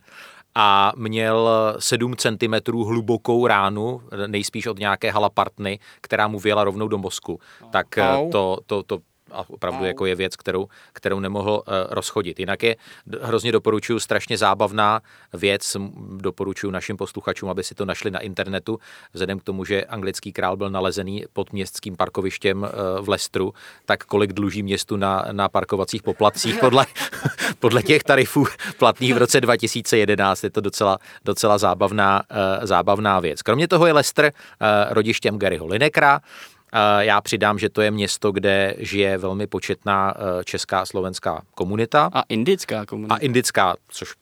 [0.62, 1.50] a měl
[1.80, 7.40] 7 cm hlubokou ránu, nejspíš od nějaké halapartny, která mu vyjela rovnou do mozku.
[7.72, 9.00] Tak eh, to, to, to
[9.32, 12.40] a opravdu jako je věc, kterou, kterou nemohl uh, rozchodit.
[12.40, 12.76] Jinak je
[13.22, 15.02] hrozně doporučuji strašně zábavná
[15.34, 18.80] věc, m, doporučuji našim posluchačům, aby si to našli na internetu,
[19.14, 22.70] vzhledem k tomu, že anglický král byl nalezený pod městským parkovištěm uh,
[23.06, 23.54] v Lestru,
[23.86, 26.86] tak kolik dluží městu na, na parkovacích poplatcích podle,
[27.60, 28.46] podle těch tarifů
[28.78, 33.42] platných v roce 2011 je to docela, docela zábavná, uh, zábavná věc.
[33.42, 36.59] Kromě toho je Leicester uh, rodištěm Garyho Linekra, Eh,
[37.00, 42.10] Já přidám, že to je město, kde žije velmi početná eh, česká a slovenská komunita
[42.14, 43.16] A indická komunita.
[43.16, 44.14] a indická, což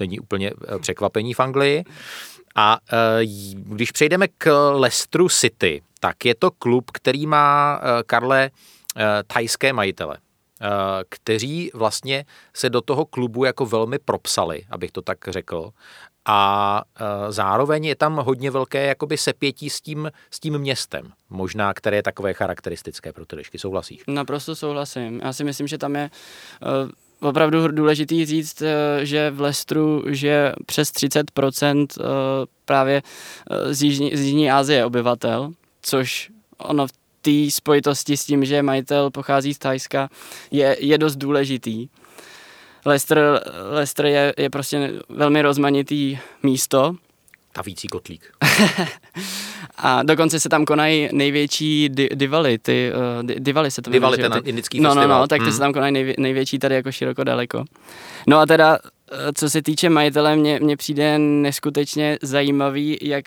[0.00, 1.84] není úplně eh, překvapení v Anglii.
[2.54, 3.24] A eh,
[3.54, 8.50] když přejdeme k Leicesteru City, tak je to klub, který má, Karle,
[9.26, 10.18] thajské majitele
[11.08, 12.24] kteří vlastně
[12.54, 15.70] se do toho klubu jako velmi propsali, abych to tak řekl.
[16.26, 21.74] A eh, zároveň je tam hodně velké jakoby sepětí s tím, s tím městem, možná,
[21.74, 23.36] které je takové charakteristické pro ty.
[23.56, 24.02] Souhlasíš?
[24.06, 25.20] Naprosto souhlasím.
[25.24, 26.10] Já si myslím, že tam je
[27.20, 28.68] uh, opravdu důležitý říct, uh,
[29.02, 32.06] že v Lestru žije přes 30% uh,
[32.64, 33.02] právě
[33.70, 35.52] z, Jižní, z Jižní Asie obyvatel,
[35.82, 36.92] což ono v
[37.26, 40.08] té spojitosti s tím, že majitel pochází z Thajska,
[40.50, 41.88] je, je dost důležitý.
[42.86, 46.94] Leicester, Leicester je, je prostě velmi rozmanitý místo,
[47.52, 48.22] Tavící kotlík.
[49.76, 54.16] a dokonce se tam konají největší di- divaly, ty, uh, di- divaly se to jmenuje,
[54.16, 55.08] Divaly, ten Ty- indický no, festival.
[55.08, 55.52] No, no, tak ty Mm.
[55.52, 57.64] se tam konají nejvě- největší tady jako široko daleko.
[58.26, 58.78] No a teda,
[59.12, 63.24] eh, co se týče majitele, mně, mně přijde neskutečně zajímavý, jak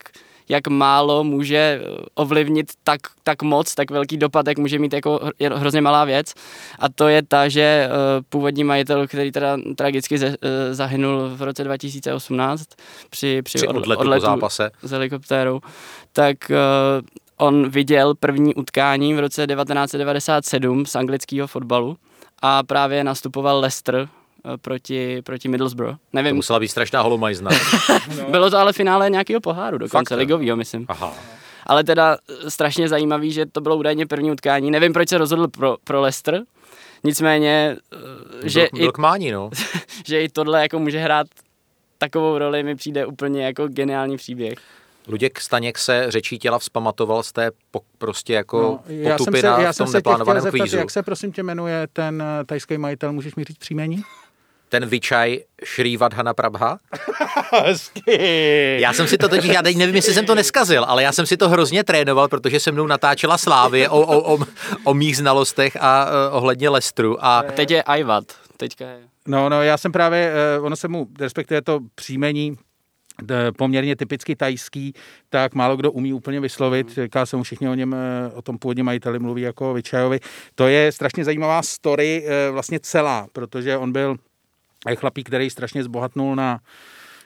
[0.50, 5.20] jak málo může eh, ovlivnit tak, tak moc, tak velký dopad, jak může mít jako
[5.54, 6.34] hrozně malá věc.
[6.80, 7.96] A to je ta, že uh,
[8.30, 10.34] původní majitel, který teda tragicky ze, uh,
[10.72, 12.66] zahynul v roce 2018
[13.10, 14.72] při, při, Při odle- odletu odletu zápase.
[14.82, 15.60] s helikoptérou,
[16.14, 16.38] tak
[17.38, 21.98] on viděl první utkání v roce 1997 z anglického fotbalu
[22.42, 24.19] a právě nastupoval Leicester eh,
[24.62, 25.94] proti, proti Middlesbrough.
[25.94, 27.52] To Nevím, musela být strašná holomajzna.
[28.32, 30.86] bylo to ale finále nějakého poháru, dokonce Fakt, ligovýho, myslím.
[30.88, 31.14] Aha.
[31.66, 34.72] Ale teda eh, strašně zajímavý, že to bylo údajně první utkání.
[34.72, 36.42] Nevím, proč se rozhodl pro, pro Leicester,
[37.04, 37.78] nicméně,
[38.44, 39.50] eh, že, byl, i, byl k mání, no.
[40.08, 41.28] že i tohle jako může hrát
[41.98, 44.58] takovou roli, mi přijde úplně jako geniální příběh.
[45.08, 49.34] Luděk Staněk se řečí těla vzpamatoval z té po, prostě jako No, no, já jsem
[49.36, 50.78] se, já v jsem tom se tě chtěl neplánovaném zeptat, kvízu.
[50.78, 54.04] jak se prosím tě jmenuje ten eh, tajský majitel, můžeš mi říct příjmení?
[54.70, 56.80] Ten Vichaj Šrývadhana Prabha.
[57.66, 58.78] Hezky.
[58.82, 61.26] Já jsem si to totiž, já teď nevím, jestli jsem to neskazil, ale já jsem
[61.26, 64.40] si to hrozně trénoval, protože se mnou natáčela Slávě o, o, o,
[64.84, 67.26] o mých znalostech a uh, ohledně Lestru.
[67.26, 68.24] A A teď je Ajvat.
[68.58, 69.00] Teďka je...
[69.28, 72.58] No, no, já jsem právě, eh, ono se mu, respektive to příjmení,
[73.58, 74.94] poměrně typicky tajský,
[75.30, 76.92] tak málo kdo umí úplně vyslovit.
[76.92, 80.20] Říká se mu všichni o něm, eh, o tom původně majiteli mluví jako o Vičajovi.
[80.56, 84.18] To je strašně zajímavá story, vlastně celá, protože on byl
[84.88, 86.60] eh, chlapík, který strašně zbohatnul na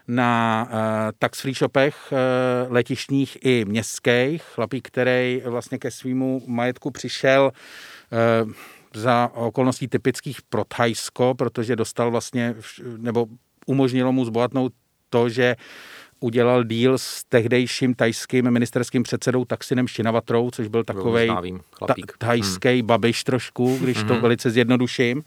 [0.07, 2.17] na uh, tax free shopech uh,
[2.73, 4.43] letišních i městských.
[4.43, 7.51] Chlapík, který vlastně ke svýmu majetku přišel
[8.45, 8.51] uh,
[8.93, 12.55] za okolností typických pro Thajsko, protože dostal vlastně,
[12.97, 13.27] nebo
[13.65, 14.73] umožnilo mu zbohatnout
[15.09, 15.55] to, že
[16.24, 21.28] udělal díl s tehdejším tajským ministerským předsedou Taksinem Šinavatrou, což byl takový
[21.88, 22.88] ta, tajský hmm.
[22.88, 24.07] babiš trošku, když hmm.
[24.07, 25.24] to velice zjednoduším.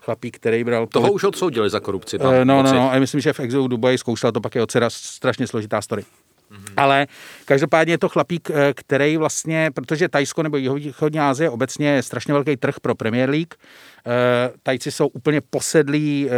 [0.00, 0.86] Chlapík, který bral...
[0.86, 1.14] Toho pohled...
[1.14, 2.18] už odsoudili za korupci.
[2.18, 4.66] Tam, uh, no, no, no, a myslím, že v exilu Dubaji zkoušel to pak je
[4.66, 6.02] dcera strašně složitá story.
[6.02, 6.74] Mm-hmm.
[6.76, 7.06] Ale
[7.44, 12.34] každopádně je to chlapík, eh, který vlastně, protože Tajsko nebo Jihovýchodní Asie obecně je strašně
[12.34, 13.54] velký trh pro Premier League.
[13.54, 16.30] Eh, Tajci jsou úplně posedlí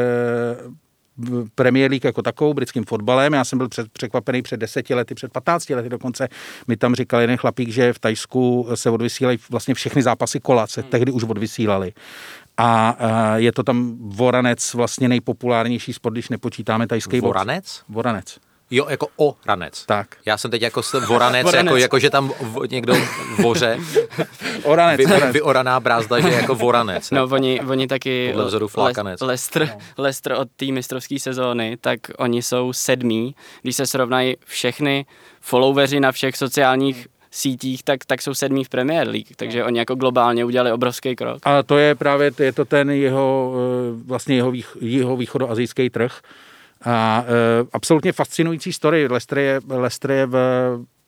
[1.55, 3.33] Premier League jako takovou, britským fotbalem.
[3.33, 6.29] Já jsem byl před, překvapený před deseti lety, před 15 lety dokonce.
[6.69, 10.81] Mi tam říkal jeden chlapík, že v Tajsku se odvysílají vlastně všechny zápasy kola, se
[10.81, 10.91] hmm.
[10.91, 11.93] tehdy už odvysílali.
[12.59, 12.97] A
[13.37, 17.65] je to tam voranec, vlastně nejpopulárnější sport, když nepočítáme tajský Voranec?
[17.65, 17.85] Box.
[17.89, 18.39] Voranec.
[18.75, 19.87] Jo, jako o ranec.
[19.87, 20.17] Tak.
[20.27, 21.73] Já jsem teď jako voranec, voranec.
[21.73, 22.95] Jako, jako, že tam v, někdo
[23.43, 23.79] voře.
[24.65, 25.33] oranec, vy, oranec.
[25.33, 27.11] Vyoraná brázda, že jako voranec.
[27.11, 29.21] No, oni, oni taky Podle vzoru flákanec.
[29.21, 30.05] Le, Lester, no.
[30.05, 33.35] Lester od té mistrovské sezóny, tak oni jsou sedmí.
[33.63, 35.07] Když se srovnají všechny
[35.41, 39.95] followeri na všech sociálních sítích, tak, tak jsou sedmí v Premier League, takže oni jako
[39.95, 41.39] globálně udělali obrovský krok.
[41.43, 46.21] A to je právě, je to ten jeho, eh, vlastně jeho, vých, jeho východoazijský trh,
[46.85, 47.33] a e,
[47.73, 49.07] absolutně fascinující story.
[49.07, 50.37] Leicester je, Leicester je v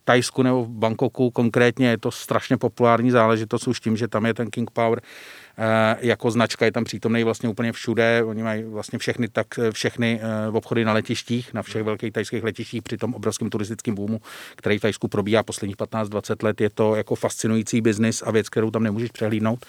[0.05, 4.33] Tajsku nebo v Bangkoku konkrétně, je to strašně populární záležitost už tím, že tam je
[4.33, 5.01] ten King Power
[5.57, 8.23] e, jako značka, je tam přítomný vlastně úplně všude.
[8.23, 12.83] Oni mají vlastně všechny, tak, všechny e, obchody na letištích, na všech velkých tajských letištích
[12.83, 14.21] při tom obrovském turistickém boomu,
[14.55, 16.61] který v Tajsku probíhá posledních 15-20 let.
[16.61, 19.65] Je to jako fascinující biznis a věc, kterou tam nemůžeš přehlídnout.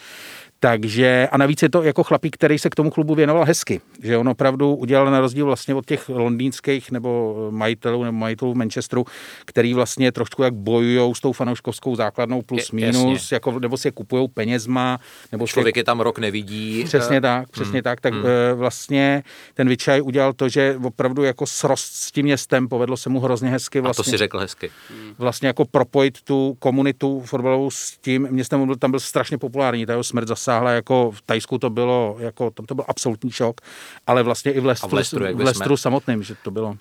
[0.61, 4.17] Takže a navíc je to jako chlapík, který se k tomu klubu věnoval hezky, že
[4.17, 9.05] on opravdu udělal na rozdíl vlastně od těch londýnských nebo majitelů nebo majitelů v Manchesteru,
[9.45, 13.89] který vlastně trošku jak bojují s tou fanouškovskou základnou plus je, minus, jako, nebo si
[13.89, 15.01] je kupují penězma.
[15.33, 16.85] Nebo Člověk je tam rok nevidí.
[16.85, 17.83] Přesně tak, přesně hmm.
[17.83, 18.01] tak.
[18.01, 18.25] Tak hmm.
[18.27, 19.23] Eh, vlastně
[19.55, 23.51] ten Vyčaj udělal to, že opravdu jako srost s tím městem, povedlo se mu hrozně
[23.51, 23.81] hezky.
[23.81, 24.71] Vlastně, a to vlastně si řekl hezky.
[25.19, 30.05] Vlastně jako propojit tu komunitu fotbalovou s tím městem, tam byl strašně populární, ta jeho
[30.05, 33.61] smrt zase zasáhla, jako v Tajsku to bylo, jako tam to byl absolutní šok,
[34.07, 36.69] ale vlastně i v Lestru, v Lestru, v Lestru samotným, že to bylo.
[36.69, 36.77] Uh,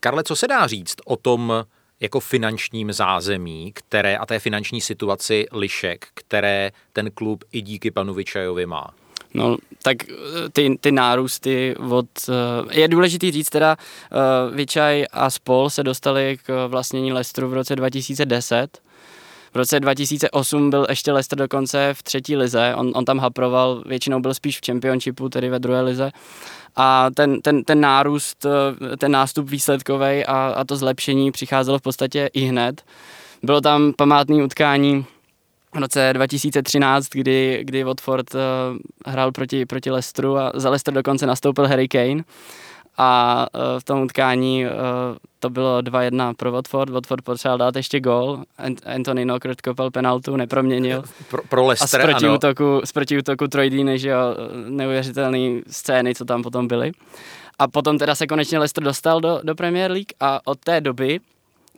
[0.00, 1.64] Karle, co se dá říct o tom
[2.00, 8.14] jako finančním zázemí, které a té finanční situaci lišek, které ten klub i díky panu
[8.14, 8.90] Vyčajovi má?
[9.34, 10.14] No, tak eh,
[10.52, 12.06] ty, ty nárůsty od...
[12.28, 13.76] Eh, je důležitý říct teda,
[14.52, 18.87] Vyčaj a Spol se dostali k vlastnění Lestru v roce 2010
[19.52, 24.20] v roce 2008 byl ještě Leicester dokonce v třetí lize, on, on tam haproval, většinou
[24.20, 26.10] byl spíš v championshipu, tedy ve druhé lize.
[26.76, 28.46] A ten, ten, ten nárůst,
[28.98, 32.82] ten nástup výsledkový a, a to zlepšení přicházelo v podstatě i hned.
[33.42, 35.06] Bylo tam památné utkání
[35.74, 38.40] v roce 2013, kdy, kdy Watford uh,
[39.06, 42.22] hrál proti, proti Leicesteru a za Leicester dokonce nastoupil Harry Kane
[42.98, 44.70] a uh, v tom utkání uh,
[45.40, 46.90] to bylo 2-1 pro Watford.
[46.90, 48.42] Watford potřeboval dát ještě gol.
[48.86, 51.02] Anthony Knockert kopal penaltu, neproměnil.
[51.30, 54.18] Pro, pro Leicester, a z protiútoku, z protiútoku Troy Deeney, že jo,
[54.68, 56.92] neuvěřitelné scény, co tam potom byly.
[57.58, 61.20] A potom teda se konečně Leicester dostal do, do Premier League a od té doby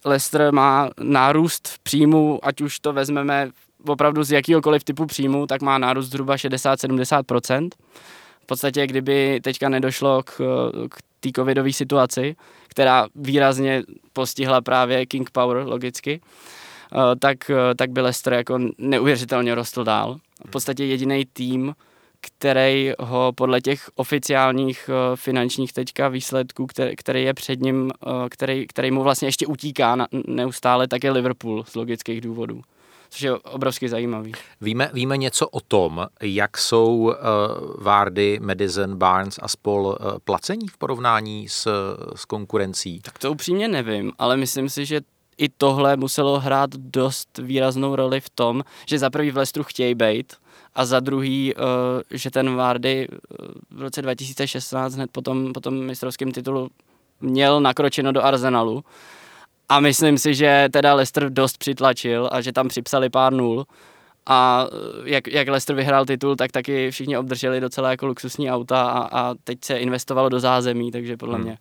[0.04, 3.50] Leicester má nárůst v příjmu, ať už to vezmeme
[3.86, 7.68] opravdu z jakýhokoliv typu příjmu, tak má nárůst zhruba 60-70%.
[8.42, 10.32] V podstatě, kdyby teďka nedošlo k,
[10.90, 12.36] k té covidové situaci,
[12.68, 16.20] která výrazně postihla právě King Power logicky,
[16.92, 20.18] eh, tak, eh, tak by Leicester jako neuvěřitelně rostl dál.
[20.46, 21.74] V podstatě jediný tým,
[22.20, 27.90] který ho podle těch oficiálních eh, finančních teďka výsledků, který, který je před ním,
[28.30, 32.62] který, který mu vlastně ještě utíká neustále, tak je Liverpool z logických důvodů
[33.11, 34.32] což je obrovsky zajímavý.
[34.61, 37.12] Víme, víme něco o tom, jak jsou uh,
[37.78, 41.68] Vardy, Madison, Barnes a spol uh, placení v porovnání s,
[42.14, 43.00] s konkurencí?
[43.00, 45.00] Tak to upřímně nevím, ale myslím si, že
[45.38, 49.94] i tohle muselo hrát dost výraznou roli v tom, že za prvý v Lestru chtějí
[49.94, 50.32] být
[50.74, 51.62] a za druhý, uh,
[52.11, 53.08] že ten Vardy
[53.70, 56.70] v roce 2016 hned po tom, po tom mistrovském titulu
[57.20, 58.84] měl nakročeno do Arsenalu
[59.70, 63.66] a myslím si, že teda Leicester dost přitlačil a že tam připsali pár nul.
[64.26, 68.82] A eh, jak, jak Leicester vyhrál titul, tak taky všichni obdrželi docela jako luxusní auta
[68.82, 71.44] a, a teď se investovalo do zázemí, takže podle hmm.
[71.44, 71.58] mě.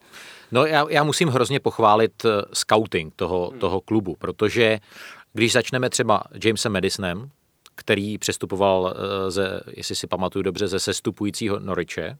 [0.52, 3.60] No já, já musím hrozně pochválit eh, scouting toho, hmm.
[3.60, 4.80] toho klubu, protože
[5.34, 7.30] když začneme třeba Jamesem Madisonem,
[7.76, 12.18] který přestupoval eh, ze, jestli si pamatuju dobře, ze sestupujícího Noriče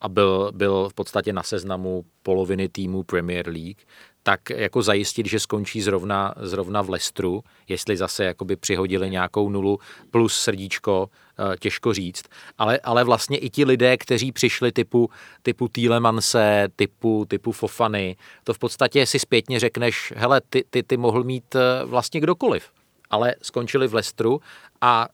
[0.00, 3.78] a byl, byl v podstatě na seznamu poloviny týmu Premier League,
[4.22, 9.78] tak jako zajistit, že skončí zrovna, zrovna v Lestru, jestli zase jakoby přihodili nějakou nulu
[10.10, 12.24] plus srdíčko, eh, těžko říct.
[12.58, 15.10] Ale, ale vlastně i ti lidé, kteří přišli typu,
[15.42, 20.96] typu Týlemanse, typu, typu Fofany, to v podstatě si zpětně řekneš, hele, ty, ty, ty
[20.96, 22.70] mohl mít eh, vlastně kdokoliv.
[23.10, 24.40] Ale skončili v Lestru
[24.80, 25.08] a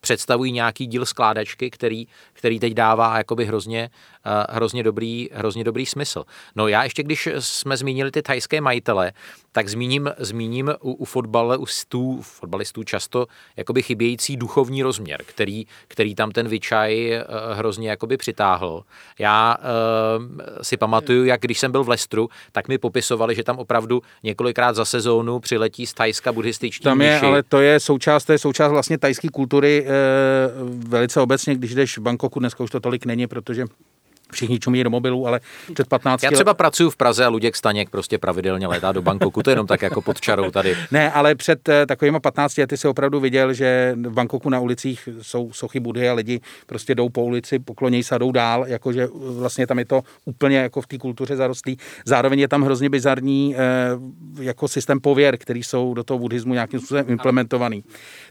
[0.00, 3.90] představují nějaký díl skládačky, který, který teď dává jakoby hrozně,
[4.50, 6.24] hrozně, dobrý, hrozně dobrý smysl.
[6.56, 9.12] No já ještě, když jsme zmínili ty thajské majitele,
[9.52, 13.26] tak zmíním, zmíním u, u fotbalistů, fotbalistů často
[13.56, 18.82] jakoby chybějící duchovní rozměr, který, který tam ten Vichaj uh, hrozně jakoby přitáhl.
[19.18, 20.24] Já uh,
[20.62, 24.76] si pamatuju, jak když jsem byl v Lestru, tak mi popisovali, že tam opravdu několikrát
[24.76, 27.26] za sezónu přiletí z Thajska buddhističtí Tam je, mniši.
[27.26, 29.92] ale to je součást, to je součást vlastně tajské kultury e,
[30.88, 33.64] velice obecně, když jdeš v Bangkoku, dneska už to tolik není, protože
[34.32, 35.40] všichni čumí do mobilů, ale
[35.74, 39.42] před 15 Já třeba pracuji v Praze a Luděk Staněk prostě pravidelně letá do Bangkoku,
[39.42, 40.76] to je jenom tak jako pod čarou tady.
[40.90, 45.08] Ne, ale před eh, takovými 15 lety si opravdu viděl, že v Bangkoku na ulicích
[45.22, 49.08] jsou sochy Budhy a lidi prostě jdou po ulici, poklonějí se a jdou dál, jakože
[49.14, 51.78] vlastně tam je to úplně jako v té kultuře zarostlý.
[52.04, 53.58] Zároveň je tam hrozně bizarní eh,
[54.40, 57.84] jako systém pověr, který jsou do toho buddhismu nějakým způsobem implementovaný,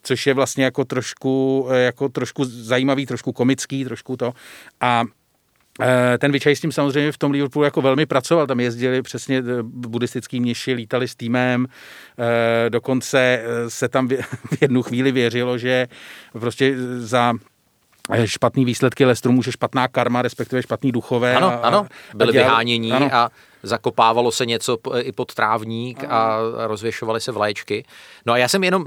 [0.04, 4.34] což je vlastně jako trošku, eh, jako trošku zajímavý, trošku komický, trošku to.
[4.82, 5.17] A Eh,
[6.18, 9.44] ten Vyčaj s tím samozřejmě v tom Liverpoolu jako velmi pracoval, tam jezdili přesně eh,
[9.64, 11.68] buddhistický mniši, lítali s týmem,
[12.18, 14.08] eh, dokonce se tam
[14.52, 15.88] v jednu chvíli věřilo, že
[16.32, 17.34] prostě za
[18.26, 21.36] špatný výsledky Lestru může špatná karma, respektive špatný duchové.
[21.36, 23.10] Ano, a, ano, byli a dělal, vyhánění ano.
[23.12, 23.30] a
[23.64, 27.86] zakopávalo se něco i pod trávník a rozvěšovaly se vlaječky.
[28.26, 28.86] No a já jsem jenom,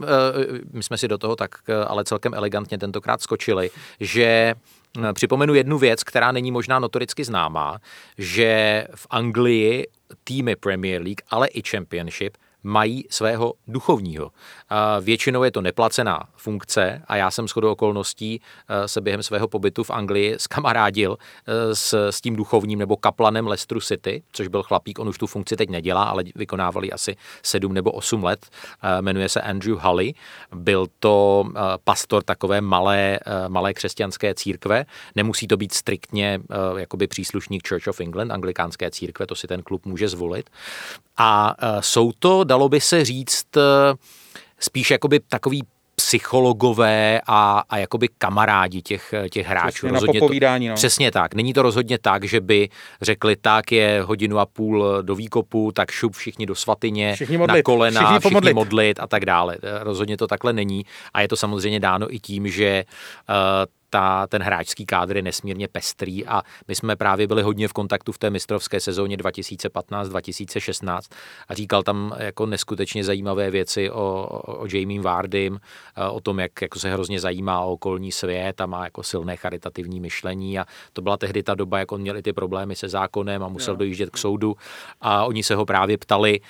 [0.72, 1.50] my jsme si do toho tak
[1.86, 3.70] ale celkem elegantně tentokrát skočili,
[4.00, 4.54] že
[5.12, 7.78] Připomenu jednu věc, která není možná notoricky známá,
[8.18, 9.86] že v Anglii
[10.24, 14.30] týmy Premier League, ale i Championship mají svého duchovního.
[15.00, 19.84] Většinou je to neplacená funkce a já jsem shodou okolností eh, se během svého pobytu
[19.84, 24.98] v Anglii skamarádil eh, s, s tím duchovním nebo kaplanem Leicester City, což byl chlapík,
[24.98, 28.46] on už tu funkci teď nedělá, ale vykonávali asi sedm nebo osm let.
[28.82, 30.14] Eh, jmenuje se Andrew Hully.
[30.54, 31.44] Byl to
[31.84, 34.84] pastor takové malé, malé křesťanské církve.
[35.14, 36.40] Nemusí to být striktně
[36.76, 40.50] jakoby příslušník Church of England, anglikánské církve, to si ten klub může zvolit.
[41.16, 43.46] A jsou to, dalo by se říct,
[44.58, 45.62] spíš jakoby takový
[45.94, 49.86] psychologové a, a jakoby kamarádi těch, těch hráčů.
[49.86, 50.76] Přesně, rozhodně na popovídání, to, no.
[50.76, 51.34] Přesně tak.
[51.34, 52.68] Není to rozhodně tak, že by
[53.02, 57.56] řekli, tak je hodinu a půl do výkopu, tak šup všichni do svatyně, všichni modlit,
[57.56, 58.54] na kolena, všichni, všichni modlit.
[58.54, 59.56] modlit a tak dále.
[59.80, 60.86] Rozhodně to takhle není.
[61.14, 62.84] A je to samozřejmě dáno i tím, že
[63.28, 63.34] uh,
[63.90, 68.12] ta, ten hráčský kádr je nesmírně pestrý a my jsme právě byli hodně v kontaktu
[68.12, 71.00] v té mistrovské sezóně 2015-2016
[71.48, 75.60] a říkal tam jako neskutečně zajímavé věci o, o Jamie Vardym,
[76.10, 80.00] o tom, jak jako se hrozně zajímá o okolní svět a má jako silné charitativní
[80.00, 83.42] myšlení a to byla tehdy ta doba, jak on měl i ty problémy se zákonem
[83.42, 83.78] a musel jo.
[83.78, 84.56] dojíždět k soudu
[85.00, 86.40] a oni se ho právě ptali,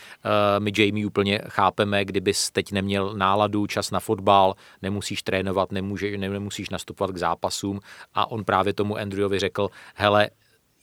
[0.59, 6.71] my Jamie úplně chápeme, kdybys teď neměl náladu, čas na fotbal, nemusíš trénovat, nemůže, nemusíš
[6.71, 7.81] nastupovat k zápasu, zápasům
[8.15, 10.31] a on právě tomu Andrewovi řekl, hele,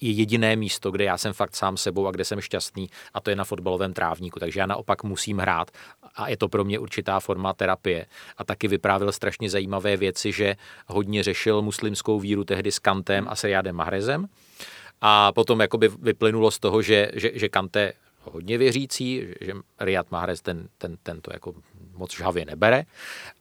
[0.01, 3.29] je jediné místo, kde já jsem fakt sám sebou a kde jsem šťastný a to
[3.29, 5.71] je na fotbalovém trávníku, takže já naopak musím hrát
[6.15, 8.05] a je to pro mě určitá forma terapie.
[8.37, 10.55] A taky vyprávěl strašně zajímavé věci, že
[10.87, 14.27] hodně řešil muslimskou víru tehdy s Kantem a Seriádem Mahrezem
[15.01, 17.93] a potom jakoby vyplynulo z toho, že, že, že Kante
[18.33, 21.53] hodně věřící, že Riyad Mahrez ten, ten, ten to jako
[21.97, 22.83] moc žhavě nebere,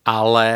[0.05, 0.49] ale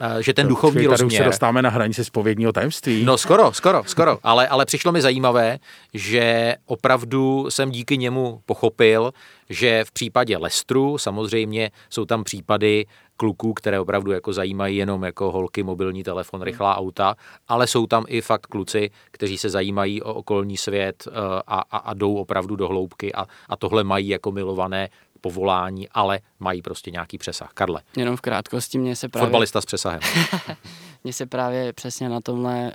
[0.00, 1.06] eh, že ten duchovní Tady rozměr...
[1.06, 3.04] už se dostáváme na hranici spovědního tajemství.
[3.04, 5.58] No skoro, skoro, skoro, ale, ale přišlo mi zajímavé,
[5.94, 9.12] že opravdu jsem díky němu pochopil,
[9.50, 12.86] že v případě Lestru samozřejmě jsou tam případy
[13.20, 17.16] kluků, které opravdu jako zajímají jenom jako holky, mobilní telefon, rychlá auta,
[17.48, 21.10] ale jsou tam i fakt kluci, kteří se zajímají o okolní svět eh,
[21.46, 24.88] a, a, a jdou opravdu do hloubky a, a tohle mají jako milované
[25.20, 27.50] povolání, ale mají prostě nějaký přesah.
[27.54, 27.80] Karle.
[27.96, 29.26] Jenom v krátkosti mě se právě...
[29.26, 30.00] Fotbalista s přesahem.
[31.04, 32.72] Mně se právě přesně na tomhle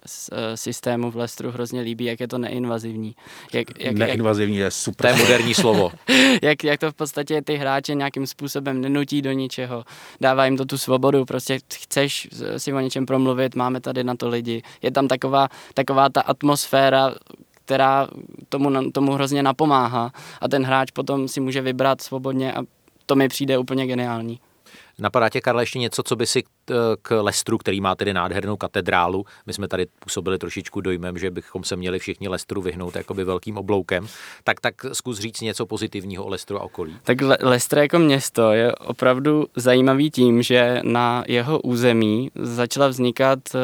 [0.56, 3.16] systému v Lestru hrozně líbí, jak je to neinvazivní.
[3.54, 5.12] Jak, jak, neinvazivní je super.
[5.12, 5.92] To je moderní slovo.
[6.42, 9.84] jak, jak to v podstatě ty hráče nějakým způsobem nenutí do ničeho.
[10.22, 14.30] Dává jim to tu svobodu, prostě chceš si o něčem promluvit, máme tady na to
[14.30, 14.62] lidi.
[14.82, 17.16] Je tam taková, taková ta atmosféra,
[17.66, 18.08] která
[18.50, 20.12] tomu, tomu hrozně napomáhá
[20.42, 22.64] a ten hráč potom si může vybrat svobodně a
[23.06, 24.40] to mi přijde úplně geniální.
[25.00, 26.44] Napadá tě, Karle, ještě něco, co by si
[27.02, 29.26] k Lestru, který má tedy nádhernou katedrálu.
[29.46, 33.58] My jsme tady působili trošičku dojmem, že bychom se měli všichni Lestru vyhnout jakoby velkým
[33.58, 34.08] obloukem.
[34.44, 36.98] Tak, tak zkus říct něco pozitivního o Lestru a okolí.
[37.04, 43.62] Tak Lestr jako město je opravdu zajímavý tím, že na jeho území začala vznikat uh,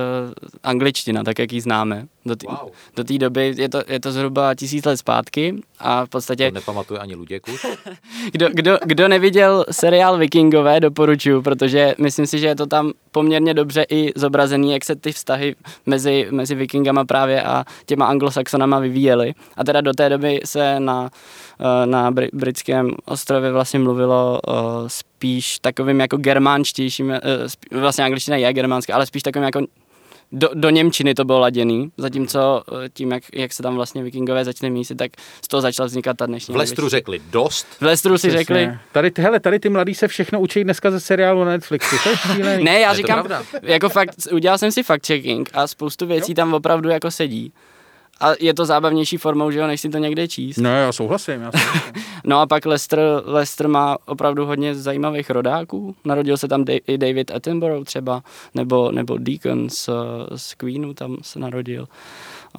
[0.64, 2.08] angličtina, tak jak ji známe.
[2.26, 2.72] Do té wow.
[2.96, 6.52] do doby je to, je to zhruba tisíc let zpátky a v podstatě...
[6.52, 7.52] To nepamatuje ani Luděku.
[8.32, 13.54] kdo, kdo, kdo neviděl seriál Vikingové, doporučuju, protože myslím si, že je to tam poměrně
[13.54, 19.34] dobře i zobrazený, jak se ty vztahy mezi, mezi Vikingama právě a těma anglosaxonama vyvíjely.
[19.58, 21.10] A teda do té doby se na,
[21.60, 24.54] eh, na britském ostrově vlastně mluvilo eh,
[24.88, 27.22] spíš takovým jako germánštějším, eh,
[27.72, 29.60] vlastně angličtina je germánská, ale spíš takovým jako
[30.32, 34.46] do, do Němčiny to bylo laděný, zatímco eh, tím, jak, jak se tam vlastně vikingové
[34.46, 35.12] začaly mísit, tak
[35.46, 36.54] z toho začala vznikat ta dnešní.
[36.54, 37.68] V Lestru řekli dost.
[37.80, 38.70] V Lestru si řekli.
[38.92, 42.18] Tady, hele, tady ty mladí se všechno učí dneska ze seriálu na Netflixu, to je
[42.18, 42.64] šílený.
[42.64, 43.28] ne, já říkám,
[43.62, 46.36] jako fakt, udělal jsem si fact checking a spoustu věcí jo.
[46.36, 47.54] tam opravdu jako sedí
[48.22, 50.58] a je to zábavnější formou, že jo, než si to někde číst.
[50.58, 51.42] No já souhlasím.
[51.42, 52.04] Já souhlasím.
[52.24, 55.96] no a pak Lester, Lester má opravdu hodně zajímavých rodáků.
[56.06, 58.24] Narodil se tam i David Attenborough třeba,
[58.56, 59.90] nebo, nebo Deacon z,
[60.36, 61.88] z Queenu tam se narodil.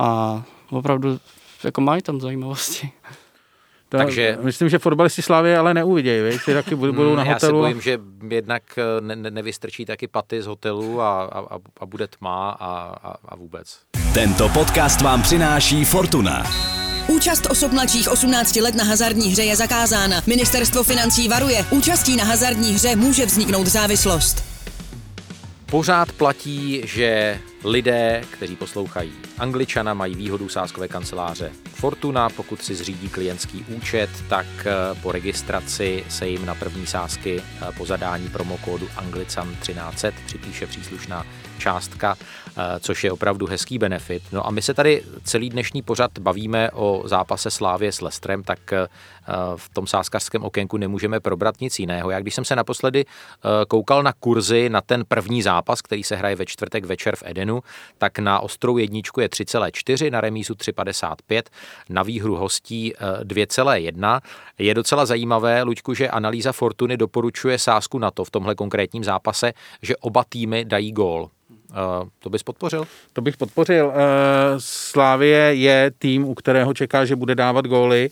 [0.00, 1.18] A opravdu
[1.64, 2.90] jako mají tam zajímavosti.
[3.88, 6.44] To, Takže myslím, že fotbalisti Slávy ale neuvidějí, víš?
[6.44, 7.32] Ty taky budou hmm, na hotelu.
[7.32, 11.58] Já se bojím, že jednak eh, ne, ne, nevystrčí taky paty z hotelu a, a,
[11.80, 13.80] a bude tma a, a, a vůbec.
[14.14, 16.42] Tento podcast vám přináší Fortuna.
[17.08, 20.22] Účast osob mladších 18 let na hazardní hře je zakázána.
[20.26, 21.64] Ministerstvo financí varuje.
[21.70, 24.44] Účastí na hazardní hře může vzniknout závislost.
[25.66, 32.28] Pořád platí, že lidé, kteří poslouchají Angličana, mají výhodu sáskové kanceláře Fortuna.
[32.28, 37.72] Pokud si zřídí klientský účet, tak eh, po registraci se jim na první sázky eh,
[37.76, 41.26] po zadání promokódu Anglican 1300 připíše příslušná
[41.62, 44.22] částka, eh, což je opravdu hezký benefit.
[44.32, 48.58] No a my se tady celý dnešní pořad bavíme o zápase Slávě s Lestrem, tak
[49.56, 52.10] v tom sáskarském okénku nemůžeme probrat nic jiného.
[52.10, 53.04] Já když jsem se naposledy
[53.68, 57.62] koukal na kurzy na ten první zápas, který se hraje ve čtvrtek večer v Edenu,
[57.98, 61.42] tak na ostrou jedničku je 3,4, na remízu 3,55,
[61.88, 62.92] na výhru hostí
[63.22, 64.20] 2,1.
[64.58, 69.04] Eh, je docela zajímavé, Luďku, že analýza Fortuny doporučuje sázku na to v tomhle konkrétním
[69.04, 69.52] zápase,
[69.82, 71.30] že oba týmy dají gól.
[72.18, 72.84] To bys podpořil?
[73.12, 73.86] To bych podpořil.
[73.86, 73.92] Uh,
[74.58, 78.10] Slávie je tým, u kterého čeká, že bude dávat góly.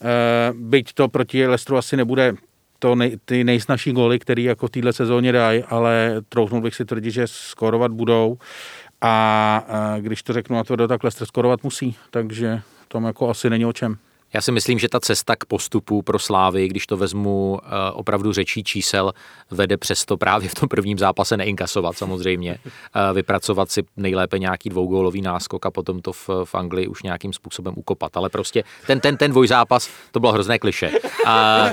[0.00, 2.34] Uh, byť to proti Lestru asi nebude
[2.78, 6.84] to nej, ty nejsnažší góly, který jako v této sezóně dají, ale troufnul bych si
[6.84, 8.38] tvrdit, že skorovat budou.
[9.00, 13.66] A když to řeknu na to, tak Leicester skorovat musí, takže tam jako asi není
[13.66, 13.96] o čem.
[14.34, 18.32] Já si myslím, že ta cesta k postupu pro Slávy, když to vezmu eh, opravdu
[18.32, 19.12] řečí čísel,
[19.50, 25.22] vede přesto právě v tom prvním zápase neinkasovat samozřejmě, eh, vypracovat si nejlépe nějaký dvougólový
[25.22, 28.16] náskok a potom to v, v Anglii už nějakým způsobem ukopat.
[28.16, 30.90] Ale prostě ten, ten, ten dvojzápas, to bylo hrozné kliše.
[31.26, 31.66] A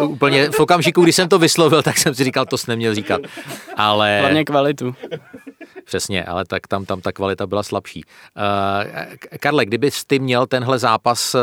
[0.00, 3.20] úplně v okamžiku, kdy jsem to vyslovil, tak jsem si říkal, to jsi neměl říkat.
[3.76, 4.20] Ale...
[4.20, 4.94] Hlavně kvalitu.
[5.88, 8.04] Přesně, ale tak tam, tam ta kvalita byla slabší.
[8.04, 11.40] Uh, Karle, kdybys ty měl tenhle zápas uh,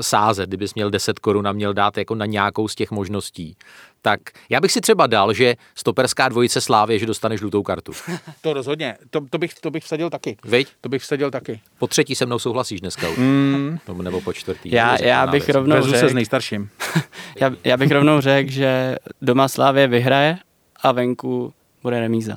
[0.00, 3.56] sázet, kdybys měl 10 korun a měl dát jako na nějakou z těch možností,
[4.02, 7.92] tak já bych si třeba dal, že stoperská dvojice Slávě, že dostane žlutou kartu.
[8.40, 10.36] To rozhodně, to, to, bych, to bych vsadil taky.
[10.44, 10.68] Veď?
[10.80, 11.60] To bych vsadil taky.
[11.78, 13.78] Po třetí se mnou souhlasíš dneska Mm.
[14.02, 14.70] Nebo po čtvrtý.
[14.72, 15.54] Já, já bych věc.
[15.54, 15.98] rovnou řekl...
[15.98, 16.70] se s nejstarším.
[17.40, 20.38] já, já bych rovnou řekl, že doma Slávě vyhraje
[20.82, 21.52] a venku
[21.82, 22.36] bude remíza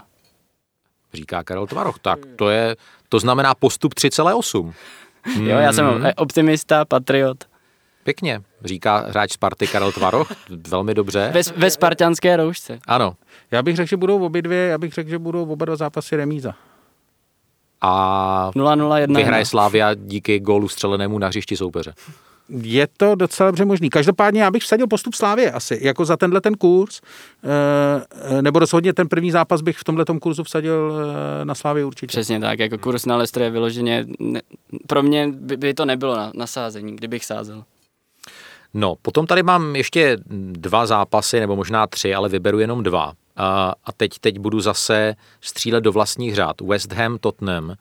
[1.14, 2.00] říká Karel Tvaroch.
[2.00, 2.76] Tak to je,
[3.10, 4.74] to znamená postup 3,8.
[5.24, 5.48] Hmm.
[5.48, 6.12] Jo, já jsem hmm.
[6.16, 7.46] optimista, patriot.
[8.04, 10.32] Pěkně, říká hráč Sparty Karel Tvaroch,
[10.68, 11.32] velmi dobře.
[11.34, 12.80] Ve, ve spartianské roušce.
[12.88, 13.16] Ano.
[13.52, 16.16] Já bych řekl, že budou obě dvě, já bych řekl, že budou oba dva zápasy
[16.16, 16.54] remíza.
[17.82, 19.16] A 0-0-1.
[19.16, 21.94] vyhraje Slávia díky gólu střelenému na hřišti soupeře.
[22.50, 23.90] Je to docela dobře možný.
[23.90, 27.02] Každopádně já bych vsadil postup Slávě asi, jako za tenhle ten kurz,
[27.44, 30.94] eh, nebo rozhodně ten první zápas bych v tomhle kurzu vsadil
[31.42, 32.08] eh, na Slávě určitě.
[32.08, 34.42] Přesně tak, jako kurz na Leicester je vyloženě, ne,
[34.88, 37.64] pro mě by, by to nebylo na, na sázení, kdybych sázel.
[38.74, 40.18] No, potom tady mám ještě
[40.52, 43.14] dva zápasy, nebo možná tři, ale vyberu jenom dva.
[43.36, 46.62] A, a teď, teď budu zase střílet do vlastních řád.
[46.62, 47.76] West Ham, Tottenham.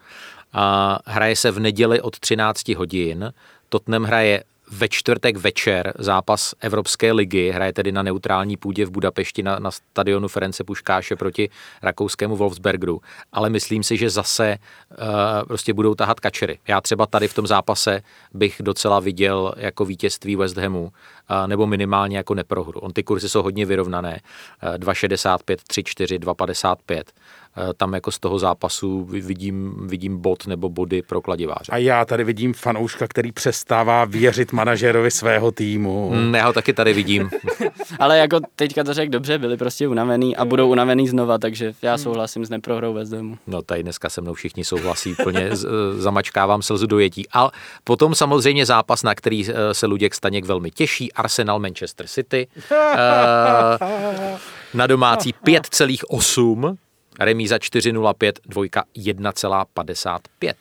[0.52, 3.32] A hraje se v neděli od 13 hodin.
[3.68, 9.42] Tottenham hraje ve čtvrtek večer zápas Evropské ligy, hraje tedy na neutrální půdě v Budapešti
[9.42, 11.50] na, na stadionu Ference Puškáše proti
[11.82, 13.00] rakouskému Wolfsbergu,
[13.32, 14.58] ale myslím si, že zase
[14.90, 14.96] uh,
[15.46, 16.58] prostě budou tahat kačery.
[16.68, 18.02] Já třeba tady v tom zápase
[18.34, 22.80] bych docela viděl jako vítězství West Hamu, uh, nebo minimálně jako neprohru.
[22.80, 24.20] On ty kurzy jsou hodně vyrovnané.
[24.62, 27.02] Uh, 2,65, 3,4, 2,55.
[27.57, 31.72] Eh, tam jako z toho zápasu vidím, vidím bod nebo body pro kladiváře.
[31.72, 36.11] A já tady vidím fanouška, který přestává věřit manažerovi svého týmu.
[36.11, 37.30] Mm, já ho taky tady vidím.
[37.98, 41.98] Ale jako teďka to řekl dobře, byli prostě unavený a budou unavený znova, takže já
[41.98, 43.38] souhlasím s neprohrou ve Zdemu.
[43.46, 45.57] No tady dneska se mnou všichni souhlasí, plně eh,
[45.96, 47.26] zamačkávám slzu dojetí.
[47.32, 47.50] A
[47.84, 52.46] potom samozřejmě zápas, na který eh, se Luděk Staněk velmi těší, Arsenal Manchester City.
[54.74, 56.76] na domácí 5,8
[57.20, 60.54] Remíza 4,05, dvojka 1,55.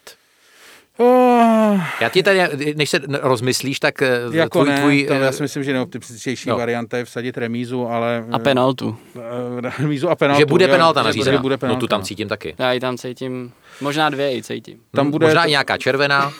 [0.97, 2.39] Uh, já ti tady,
[2.76, 6.49] než se rozmyslíš, tak eh, jako tvůj, ne, tvůj, to já si myslím, že nejoptimističtější
[6.49, 6.58] no.
[6.58, 8.26] varianta je vsadit remízu, ale...
[8.32, 8.97] A penaltu.
[9.78, 10.39] remízu a penaltu.
[10.39, 11.41] Že bude penalta nařízená.
[11.41, 11.78] Bude penalta.
[11.78, 12.56] No tu tam cítím taky.
[12.58, 14.80] Já ji tam cítím, možná dvě i cítím.
[14.91, 15.47] Tam bude možná to...
[15.47, 16.34] i nějaká červená.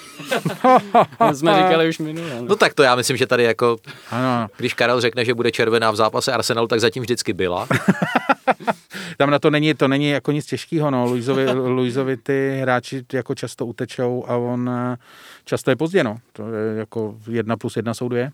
[1.34, 2.30] jsme říkali už minule.
[2.36, 2.46] No.
[2.48, 3.78] no tak to já myslím, že tady jako,
[4.12, 4.48] ano.
[4.58, 7.68] když Karel řekne, že bude červená v zápase Arsenalu, tak zatím vždycky byla.
[9.18, 11.06] tam na to není, to není jako nic těžkého, no.
[11.06, 14.98] Luizovi, Luizovi ty hráči jako často utečou a on eh,
[15.46, 16.18] často je pozdě, no.
[16.34, 18.32] To je jako jedna plus jedna jsou dvě.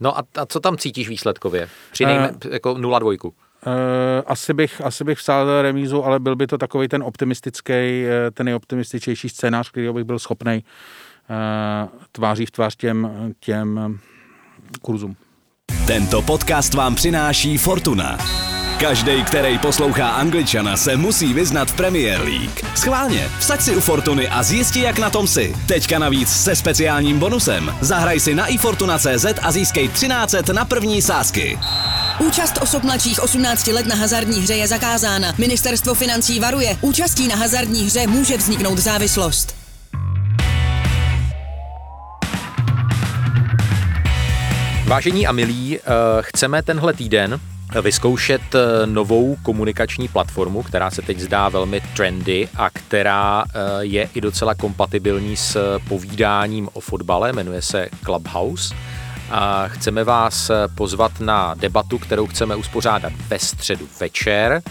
[0.00, 1.68] No a, a co tam cítíš výsledkově?
[1.92, 3.26] Při nejme, uh, jako 0-2.
[3.26, 3.32] Uh,
[4.26, 8.46] asi bych, asi bych vsál remízu, ale byl by to takový ten optimistický, eh, ten
[8.46, 10.64] nejoptimističnější scénář, který bych byl schopný
[11.30, 14.00] uh, tváří v tvář těm, těm
[14.82, 15.16] kurzům.
[15.86, 18.18] Tento podcast vám přináší Fortuna.
[18.80, 22.60] Každý, který poslouchá Angličana, se musí vyznat v Premier League.
[22.74, 25.54] Schválně, vsaď si u Fortuny a zjisti, jak na tom si.
[25.66, 27.74] Teďka navíc se speciálním bonusem.
[27.80, 31.58] Zahraj si na ifortuna.cz a získej 13 na první sázky.
[32.18, 35.34] Účast osob mladších 18 let na hazardní hře je zakázána.
[35.38, 36.76] Ministerstvo financí varuje.
[36.80, 39.56] Účastí na hazardní hře může vzniknout závislost.
[44.86, 45.82] Vážení a milí, eh,
[46.20, 47.40] chceme tenhle týden
[47.82, 54.08] vyzkoušet eh, novou komunikační platformu, která se teď zdá velmi trendy a která eh, je
[54.14, 58.74] i docela kompatibilní s povídáním o fotbale, jmenuje se Clubhouse.
[59.30, 64.62] A chceme vás pozvat na debatu, kterou chceme uspořádat ve středu večer.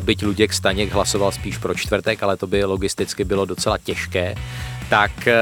[0.00, 4.34] Byť Luděk Staněk hlasoval spíš pro čtvrtek, ale to by logisticky bylo docela těžké
[4.88, 5.34] tak eh,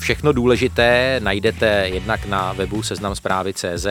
[0.00, 3.86] všechno důležité najdete jednak na webu seznam zprávy CZ,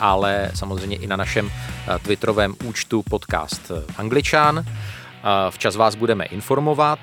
[0.00, 4.64] ale samozřejmě i na našem eh, twitterovém účtu podcast eh, Angličan.
[5.50, 6.98] Včas vás budeme informovat.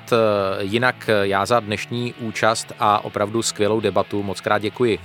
[0.60, 5.00] Jinak já za dnešní účast a opravdu skvělou debatu moc krát děkuji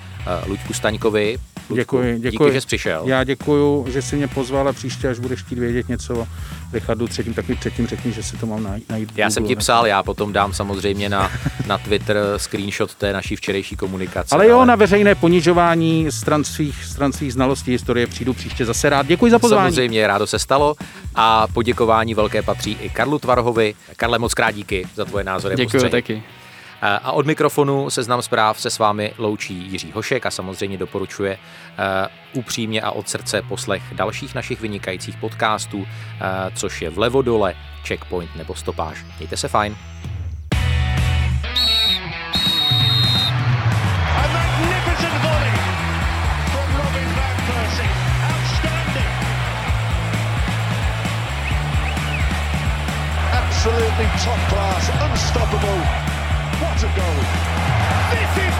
[0.46, 1.38] Luďku Staňkovi,
[1.74, 2.46] Děkuji, děkuji.
[2.46, 3.02] Díky, že jsi přišel.
[3.06, 6.26] Já děkuji, že jsi mě pozval a příště, až budeš chtít vědět něco o
[6.72, 8.88] Richardu třetím, tak mi předtím řekni, že si to mám najít.
[8.90, 11.30] najít já jsem ti psal, já potom dám samozřejmě na,
[11.66, 14.34] na Twitter screenshot té naší včerejší komunikace.
[14.34, 14.66] Ale jo, ale...
[14.66, 19.06] na veřejné ponižování stran svých, stran svých znalostí historie přijdu příště zase rád.
[19.06, 19.74] Děkuji za pozvání.
[19.74, 20.74] Samozřejmě, rádo se stalo
[21.14, 23.74] a poděkování velké patří i Karlu Tvarhovi.
[23.96, 25.56] Karle, moc krát díky za tvoje názory.
[25.56, 26.22] Děkuji taky.
[26.82, 32.40] A od mikrofonu seznam zpráv se s vámi loučí Jiří Hošek a samozřejmě doporučuje uh,
[32.40, 35.86] upřímně a od srdce poslech dalších našich vynikajících podcastů, uh,
[36.54, 37.54] což je vlevo dole,
[37.86, 39.04] checkpoint nebo stopáž.
[39.18, 39.76] Mějte se fajn.
[53.62, 55.01] absolutely top class,
[56.94, 58.51] This is